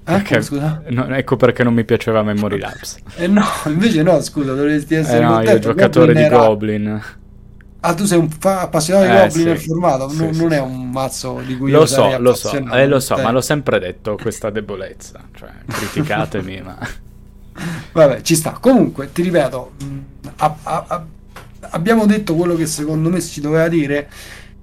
Eh, 0.08 0.12
perché, 0.12 0.40
scusa? 0.40 0.84
No, 0.90 1.12
ecco 1.16 1.34
perché 1.34 1.64
non 1.64 1.74
mi 1.74 1.84
piaceva 1.84 2.22
Memory 2.22 2.60
Lapse. 2.60 3.00
Eh 3.18 3.26
no, 3.26 3.42
invece 3.66 4.04
no, 4.04 4.20
scusa, 4.20 4.54
dovresti 4.54 4.94
essere... 4.94 5.18
Eh 5.18 5.20
no, 5.20 5.42
io 5.42 5.58
giocatore 5.58 6.12
Goblin 6.12 6.14
di 6.14 6.22
era... 6.22 6.46
Goblin. 6.46 7.02
Ah, 7.88 7.94
tu 7.94 8.04
sei 8.04 8.18
un 8.18 8.28
fa- 8.28 8.62
appassionato 8.62 9.06
di 9.06 9.12
eh, 9.12 9.28
Goblin 9.28 9.58
sì. 9.58 9.66
formato, 9.68 10.08
sì, 10.08 10.16
non, 10.16 10.34
sì, 10.34 10.40
non 10.40 10.52
è 10.52 10.60
un 10.60 10.90
mazzo 10.90 11.40
di 11.46 11.56
cui 11.56 11.70
lo 11.70 11.86
so, 11.86 12.18
lo 12.18 12.34
so, 12.34 12.50
eh, 12.72 12.86
lo 12.88 12.98
so, 12.98 13.16
ma 13.16 13.30
l'ho 13.30 13.40
sempre 13.40 13.78
detto 13.78 14.18
questa 14.20 14.50
debolezza, 14.50 15.20
cioè 15.32 15.50
criticatemi, 15.68 16.62
ma 16.66 16.76
vabbè, 17.92 18.22
ci 18.22 18.34
sta. 18.34 18.58
Comunque, 18.60 19.12
ti 19.12 19.22
ripeto, 19.22 19.72
a, 20.34 20.56
a, 20.64 20.84
a, 20.88 21.06
abbiamo 21.70 22.06
detto 22.06 22.34
quello 22.34 22.56
che 22.56 22.66
secondo 22.66 23.08
me 23.08 23.20
si 23.20 23.40
doveva 23.40 23.68
dire, 23.68 24.08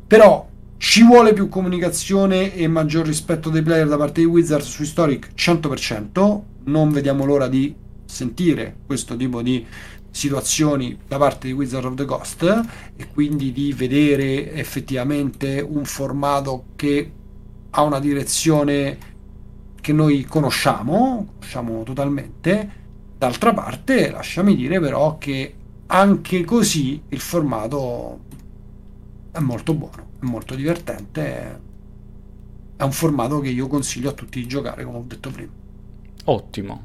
però 0.05 0.45
ci 0.75 1.03
vuole 1.03 1.31
più 1.31 1.47
comunicazione 1.47 2.53
e 2.53 2.67
maggior 2.67 3.05
rispetto 3.05 3.49
dei 3.49 3.61
player 3.61 3.87
da 3.87 3.95
parte 3.95 4.19
di 4.19 4.27
Wizards 4.27 4.67
su 4.67 4.81
Historic 4.81 5.29
100%, 5.33 6.41
non 6.65 6.91
vediamo 6.91 7.23
l'ora 7.23 7.47
di 7.47 7.73
sentire 8.05 8.75
questo 8.85 9.15
tipo 9.15 9.41
di 9.41 9.65
situazioni 10.13 10.95
da 11.07 11.17
parte 11.17 11.47
di 11.47 11.53
Wizard 11.53 11.85
of 11.85 11.95
the 11.95 12.05
Coast 12.05 12.43
e 12.95 13.07
quindi 13.07 13.51
di 13.51 13.73
vedere 13.73 14.53
effettivamente 14.53 15.59
un 15.59 15.85
formato 15.85 16.65
che 16.75 17.11
ha 17.71 17.81
una 17.81 17.99
direzione 17.99 19.11
che 19.81 19.91
noi 19.91 20.23
conosciamo, 20.23 21.29
conosciamo 21.33 21.81
totalmente. 21.81 22.81
D'altra 23.17 23.53
parte, 23.53 24.11
lasciami 24.11 24.55
dire 24.55 24.79
però 24.79 25.17
che 25.17 25.55
anche 25.87 26.43
così 26.43 27.01
il 27.09 27.19
formato 27.19 28.19
è 29.31 29.39
molto 29.39 29.73
buono, 29.73 30.09
è 30.21 30.25
molto 30.25 30.53
divertente, 30.53 31.59
è 32.75 32.83
un 32.83 32.91
formato 32.91 33.39
che 33.39 33.49
io 33.49 33.65
consiglio 33.67 34.09
a 34.09 34.13
tutti 34.13 34.39
di 34.39 34.47
giocare, 34.47 34.83
come 34.83 34.97
ho 34.97 35.05
detto 35.07 35.31
prima. 35.31 35.51
Ottimo, 36.25 36.83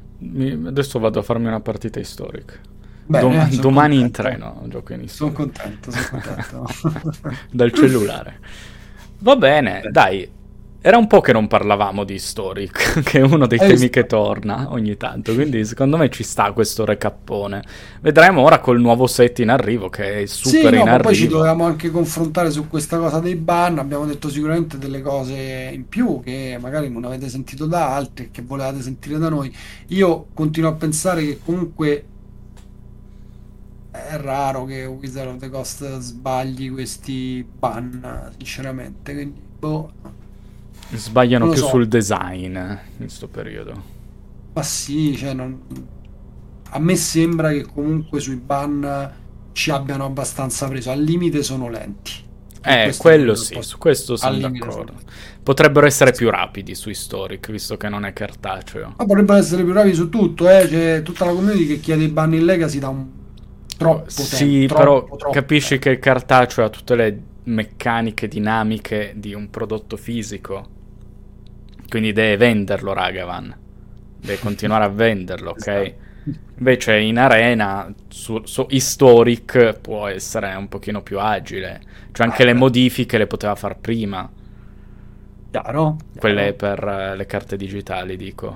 adesso 0.65 0.97
vado 0.97 1.19
a 1.19 1.21
farmi 1.21 1.45
una 1.45 1.61
partita 1.61 2.01
storica. 2.03 2.68
Bene, 3.09 3.21
Dom- 3.21 3.49
domani 3.57 3.97
contento. 3.97 3.99
in 3.99 4.11
treno 4.11 4.63
gioco 4.67 4.93
in 4.93 5.07
Sono 5.07 5.31
contento, 5.31 5.91
sono 5.91 6.07
contento. 6.07 6.65
Dal 7.51 7.71
cellulare. 7.73 8.39
Va 9.19 9.35
bene, 9.35 9.81
Beh. 9.81 9.89
dai. 9.89 10.29
Era 10.81 10.97
un 10.97 11.07
po' 11.07 11.19
che 11.19 11.33
non 11.33 11.47
parlavamo 11.47 12.05
di 12.05 12.13
Historic, 12.13 13.01
che 13.03 13.19
è 13.19 13.21
uno 13.23 13.47
dei 13.47 13.59
Hai 13.59 13.65
temi 13.65 13.89
visto? 13.89 13.89
che 13.89 14.05
torna 14.05 14.71
ogni 14.71 14.95
tanto, 14.95 15.33
quindi 15.33 15.65
secondo 15.65 15.97
me 15.97 16.09
ci 16.09 16.23
sta 16.23 16.53
questo 16.53 16.85
recappone. 16.85 17.63
Vedremo 18.01 18.41
ora 18.41 18.59
col 18.59 18.79
nuovo 18.79 19.05
set 19.07 19.39
in 19.39 19.49
arrivo, 19.49 19.89
che 19.89 20.21
è 20.21 20.25
super 20.25 20.73
sì, 20.73 20.75
no, 20.75 20.81
in 20.81 20.87
arrivo. 20.87 21.01
Poi 21.01 21.15
ci 21.15 21.27
dovevamo 21.27 21.65
anche 21.65 21.91
confrontare 21.91 22.51
su 22.51 22.67
questa 22.67 22.97
cosa 22.97 23.19
dei 23.19 23.35
ban, 23.35 23.77
abbiamo 23.79 24.05
detto 24.05 24.29
sicuramente 24.29 24.77
delle 24.77 25.01
cose 25.01 25.69
in 25.73 25.87
più 25.87 26.21
che 26.23 26.57
magari 26.59 26.89
non 26.89 27.05
avete 27.05 27.29
sentito 27.29 27.65
da 27.65 27.93
altri 27.95 28.25
e 28.25 28.31
che 28.31 28.41
volevate 28.41 28.81
sentire 28.81 29.17
da 29.17 29.29
noi. 29.29 29.53
Io 29.87 30.27
continuo 30.33 30.69
a 30.69 30.73
pensare 30.75 31.23
che 31.25 31.39
comunque 31.43 32.05
è 33.91 34.17
raro 34.17 34.65
che 34.65 34.85
Wizard 34.85 35.29
of 35.29 35.37
the 35.37 35.49
Coast 35.49 35.99
sbagli 35.99 36.71
questi 36.71 37.45
ban, 37.57 38.31
sinceramente. 38.37 39.13
Quindi, 39.13 39.41
boh. 39.59 39.91
Sbagliano 40.91 41.49
più 41.49 41.59
so. 41.59 41.67
sul 41.67 41.87
design 41.87 42.55
in 42.55 42.79
questo 42.97 43.27
periodo. 43.27 43.97
Ma 44.53 44.63
sì, 44.63 45.15
cioè 45.15 45.33
non... 45.33 45.59
a 46.69 46.79
me 46.79 46.95
sembra 46.95 47.51
che 47.51 47.63
comunque 47.63 48.19
sui 48.19 48.35
ban 48.35 49.11
ci 49.51 49.71
abbiano 49.71 50.05
abbastanza 50.05 50.67
preso. 50.67 50.91
Al 50.91 51.01
limite 51.01 51.43
sono 51.43 51.69
lenti. 51.69 52.27
Eh, 52.61 52.93
quello 52.97 53.35
sì, 53.35 53.57
su 53.61 53.77
questo 53.77 54.15
sono 54.17 54.37
d'accordo. 54.37 54.93
Potrebbero 55.41 55.85
essere 55.85 56.11
più 56.11 56.29
rapidi 56.29 56.75
su 56.75 56.89
Historic, 56.89 57.49
visto 57.51 57.77
che 57.77 57.87
non 57.87 58.05
è 58.05 58.13
cartaceo. 58.13 58.95
Ma 58.97 59.05
potrebbero 59.05 59.39
essere 59.39 59.63
più 59.63 59.73
rapidi 59.73 59.95
su 59.95 60.09
tutto, 60.09 60.49
eh? 60.49 60.67
C'è 60.67 61.01
tutta 61.01 61.25
la 61.25 61.31
community 61.31 61.65
che 61.67 61.79
chiede 61.79 62.03
i 62.03 62.09
ban 62.09 62.33
in 62.33 62.45
Legacy 62.45 62.79
da 62.79 62.89
un 62.89 63.07
troppo 63.79 64.09
sì, 64.09 64.59
tempo, 64.59 64.75
però 64.75 65.03
troppo 65.05 65.29
capisci 65.29 65.69
tempo. 65.69 65.83
che 65.83 65.89
il 65.91 65.99
cartaceo 65.99 66.65
ha 66.65 66.69
tutte 66.69 66.95
le 66.95 67.21
meccaniche 67.43 68.27
dinamiche 68.27 69.13
di 69.15 69.33
un 69.33 69.49
prodotto 69.49 69.95
fisico. 69.95 70.77
Quindi 71.87 72.11
deve 72.11 72.37
venderlo, 72.37 72.93
Ragavan. 72.93 73.55
Deve 74.19 74.37
continuare 74.39 74.83
a 74.83 74.89
venderlo, 74.89 75.51
ok? 75.51 75.67
Esatto. 75.67 76.07
Invece 76.57 76.99
in 76.99 77.17
arena, 77.17 77.91
su, 78.09 78.41
su 78.43 78.67
Historic 78.69 79.79
può 79.79 80.07
essere 80.07 80.53
un 80.55 80.67
pochino 80.67 81.01
più 81.01 81.19
agile. 81.19 81.81
Cioè 82.11 82.27
anche 82.27 82.43
le 82.43 82.53
modifiche 82.53 83.17
le 83.17 83.27
poteva 83.27 83.55
far 83.55 83.77
prima. 83.77 84.29
Chiaro. 85.49 85.95
Quelle 86.17 86.53
per 86.53 86.83
uh, 86.83 87.15
le 87.15 87.25
carte 87.25 87.55
digitali, 87.55 88.17
dico. 88.17 88.55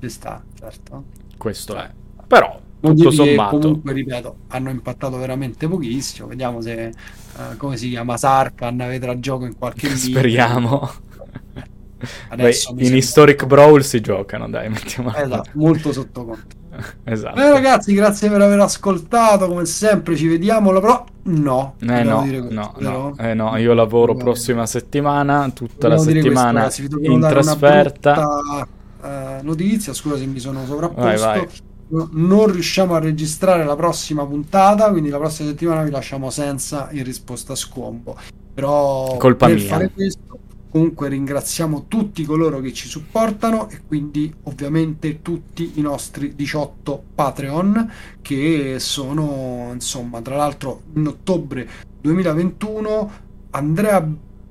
Ci 0.00 0.08
sta, 0.08 0.42
certo. 0.58 1.04
Questo 1.36 1.74
cioè. 1.74 1.82
è. 1.82 1.90
Però 2.26 2.60
tutto 2.94 3.10
sommato. 3.10 3.58
comunque, 3.58 3.92
ripeto, 3.92 4.36
hanno 4.48 4.70
impattato 4.70 5.16
veramente 5.18 5.68
pochissimo. 5.68 6.28
Vediamo 6.28 6.60
se, 6.60 6.92
uh, 7.36 7.56
come 7.56 7.76
si 7.76 7.90
chiama, 7.90 8.16
Sarkan 8.16 8.76
vedrà 8.76 9.18
gioco 9.18 9.44
in 9.44 9.56
qualche 9.56 9.88
video. 9.94 10.18
Speriamo. 10.18 10.90
Adesso 12.28 12.74
Beh, 12.74 12.86
in 12.86 12.96
Historic 12.96 13.46
Brawl 13.46 13.82
si 13.82 14.00
giocano, 14.00 14.48
dai, 14.48 14.68
mettiamo 14.68 15.14
Esatto, 15.14 15.50
molto 15.54 15.92
sotto 15.92 16.24
conto. 16.24 16.64
esatto. 17.04 17.34
Beh, 17.34 17.50
ragazzi, 17.50 17.94
grazie 17.94 18.28
per 18.28 18.40
aver 18.42 18.60
ascoltato. 18.60 19.46
Come 19.48 19.64
sempre, 19.64 20.16
ci 20.16 20.28
vediamo 20.28 20.70
la 20.70 20.80
pro. 20.80 21.06
No, 21.24 21.74
eh 21.80 22.02
no, 22.02 22.20
questo, 22.20 22.46
no, 22.50 22.74
no. 22.78 23.14
Eh 23.18 23.34
no, 23.34 23.56
io 23.56 23.72
lavoro 23.72 24.12
no. 24.12 24.18
prossima 24.18 24.66
settimana, 24.66 25.50
tutta 25.50 25.88
la 25.88 25.98
settimana 25.98 26.64
questo, 26.64 26.98
in 27.00 27.20
trasferta. 27.20 28.12
Brutta, 28.12 28.68
uh, 29.40 29.44
notizia, 29.44 29.92
scusa 29.92 30.16
se 30.16 30.26
mi 30.26 30.38
sono 30.38 30.64
sovrapposto. 30.64 31.02
Vai, 31.02 31.18
vai 31.18 31.48
non 31.88 32.50
riusciamo 32.50 32.94
a 32.94 32.98
registrare 32.98 33.64
la 33.64 33.76
prossima 33.76 34.26
puntata, 34.26 34.90
quindi 34.90 35.08
la 35.08 35.18
prossima 35.18 35.48
settimana 35.48 35.82
vi 35.82 35.90
lasciamo 35.90 36.30
senza 36.30 36.88
in 36.92 37.04
risposta 37.04 37.52
a 37.52 37.56
scombo. 37.56 38.16
Però 38.54 39.16
Colpa 39.18 39.46
per 39.46 39.56
mia. 39.56 39.66
fare 39.66 39.90
questo 39.90 40.38
comunque 40.76 41.08
ringraziamo 41.08 41.86
tutti 41.88 42.22
coloro 42.24 42.60
che 42.60 42.74
ci 42.74 42.86
supportano 42.86 43.70
e 43.70 43.80
quindi 43.86 44.30
ovviamente 44.42 45.22
tutti 45.22 45.72
i 45.76 45.80
nostri 45.80 46.34
18 46.34 47.02
Patreon 47.14 47.90
che 48.20 48.76
sono 48.78 49.70
insomma 49.72 50.20
tra 50.20 50.36
l'altro 50.36 50.82
in 50.94 51.06
ottobre 51.06 51.66
2021 52.02 53.10
Andrea 53.50 54.06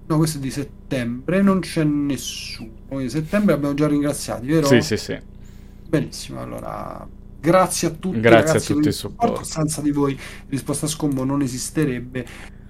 no 0.08 0.18
questo 0.18 0.40
è 0.40 0.42
di 0.42 0.50
settembre 0.50 1.44
non 1.44 1.60
c'è 1.60 1.84
nessuno 1.84 2.98
di 2.98 3.10
settembre 3.10 3.54
abbiamo 3.54 3.76
già 3.76 3.88
ringraziati 3.88 4.48
vero? 4.48 4.66
Sì, 4.66 4.82
sì, 4.82 4.98
sì. 4.98 5.20
benissimo 5.88 6.42
allora 6.42 7.08
grazie 7.46 7.88
a 7.88 7.92
tutti 7.92 8.20
Grazie 8.20 8.40
a 8.40 8.46
ragazzi, 8.46 8.68
tutti 8.68 8.80
per 8.80 8.88
il 8.90 8.94
supporto. 8.94 9.44
senza 9.44 9.82
di 9.82 9.92
voi 9.92 10.20
risposta 10.50 10.88
a 10.88 10.90
scombo 10.90 11.24
non 11.24 11.42
esisterebbe 11.42 12.26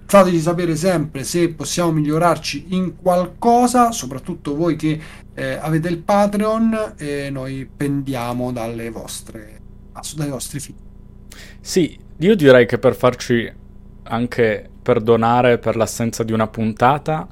fateci 0.05 0.39
sapere 0.39 0.75
sempre 0.75 1.23
se 1.23 1.49
possiamo 1.49 1.91
migliorarci 1.91 2.65
in 2.69 2.95
qualcosa 2.95 3.91
soprattutto 3.91 4.55
voi 4.55 4.75
che 4.75 4.99
eh, 5.33 5.53
avete 5.53 5.87
il 5.87 5.97
Patreon 5.97 6.93
e 6.97 7.29
noi 7.31 7.67
pendiamo 7.75 8.51
dalle 8.51 8.89
vostre 8.89 9.61
dai 10.15 10.29
vostri 10.29 10.59
figli 10.59 10.77
Sì, 11.59 11.97
io 12.17 12.35
direi 12.35 12.65
che 12.67 12.77
per 12.77 12.95
farci 12.95 13.51
anche 14.03 14.69
perdonare 14.81 15.57
per 15.57 15.75
l'assenza 15.75 16.23
di 16.23 16.31
una 16.31 16.47
puntata, 16.47 17.27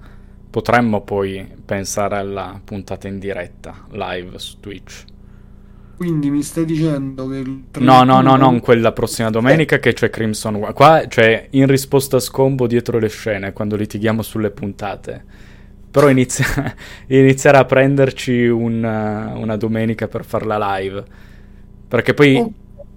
potremmo 0.49 1.01
poi 1.01 1.47
pensare 1.63 2.17
alla 2.17 2.59
puntata 2.63 3.07
in 3.07 3.19
diretta, 3.19 3.85
live 3.91 4.39
su 4.39 4.59
Twitch. 4.59 5.05
Quindi 5.95 6.29
mi 6.29 6.41
stai 6.41 6.65
dicendo 6.65 7.27
che 7.27 7.37
il 7.37 7.63
No, 7.79 8.03
no, 8.03 8.21
no, 8.21 8.31
31 8.31 8.37
non 8.37 8.59
quella 8.59 8.91
prossima 8.91 9.29
domenica 9.29 9.79
che 9.79 9.93
c'è 9.93 10.09
Crimson 10.09 10.55
War. 10.55 10.73
Qua 10.73 11.05
c'è 11.07 11.47
in 11.51 11.67
risposta 11.67 12.17
a 12.17 12.19
scombo 12.19 12.67
dietro 12.67 12.99
le 12.99 13.09
scene 13.09 13.53
quando 13.53 13.75
litighiamo 13.75 14.21
sulle 14.21 14.51
puntate. 14.51 15.23
Però 15.91 16.09
inizia, 16.09 16.45
iniziare 17.07 17.57
a 17.57 17.65
prenderci 17.65 18.47
un, 18.47 18.83
uh, 18.83 19.39
una 19.39 19.55
domenica 19.55 20.07
per 20.07 20.25
farla 20.25 20.77
live. 20.77 21.03
Perché 21.87 22.13
poi... 22.13 22.35
Oh, 22.37 22.51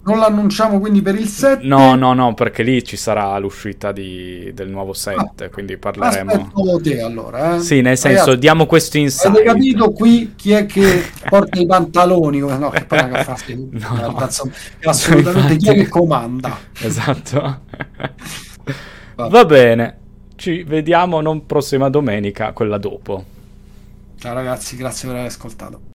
non 0.07 0.19
l'annunciamo 0.19 0.79
quindi 0.79 1.03
per 1.03 1.16
il 1.16 1.27
7 1.27 1.66
No, 1.66 1.97
no, 1.97 2.12
no, 2.14 2.33
perché 2.35 2.62
lì 2.62 2.83
ci 2.85 2.97
sarà 2.97 3.37
l'uscita 3.38 3.90
di- 3.90 4.53
del 4.55 4.69
nuovo 4.69 4.92
set, 4.92 5.51
quindi 5.51 5.77
parleremo... 5.77 6.31
aspetto 6.31 6.81
te 6.81 7.01
allora 7.03 7.57
eh. 7.57 7.61
Sì, 7.61 7.81
nel 7.81 7.99
senso, 7.99 8.21
Ragazzi, 8.21 8.38
diamo 8.38 8.66
questo 8.66 8.99
insight. 8.99 9.27
Avete 9.35 9.45
capito 9.45 9.90
qui 9.90 10.35
chi 10.37 10.53
è 10.53 10.64
che 10.66 11.03
porta 11.29 11.59
i 11.61 11.66
pantaloni? 11.66 12.38
No, 12.38 12.71
che 12.71 12.85
poi 12.85 12.99
No. 13.77 14.16
insomma, 14.21 14.53
è 14.79 14.88
assolutamente 14.88 15.57
chi 15.57 15.69
è 15.71 15.75
che 15.75 15.88
comanda. 15.88 16.57
Esatto. 16.81 17.61
Va. 19.16 19.29
Va 19.29 19.45
bene, 19.45 19.99
ci 20.37 20.62
vediamo 20.62 21.21
non 21.21 21.47
prossima 21.47 21.88
domenica, 21.88 22.53
quella 22.53 22.79
dopo. 22.79 23.25
Ciao 24.19 24.35
ragazzi, 24.35 24.77
grazie 24.77 25.09
per 25.09 25.16
aver 25.16 25.31
ascoltato. 25.31 25.81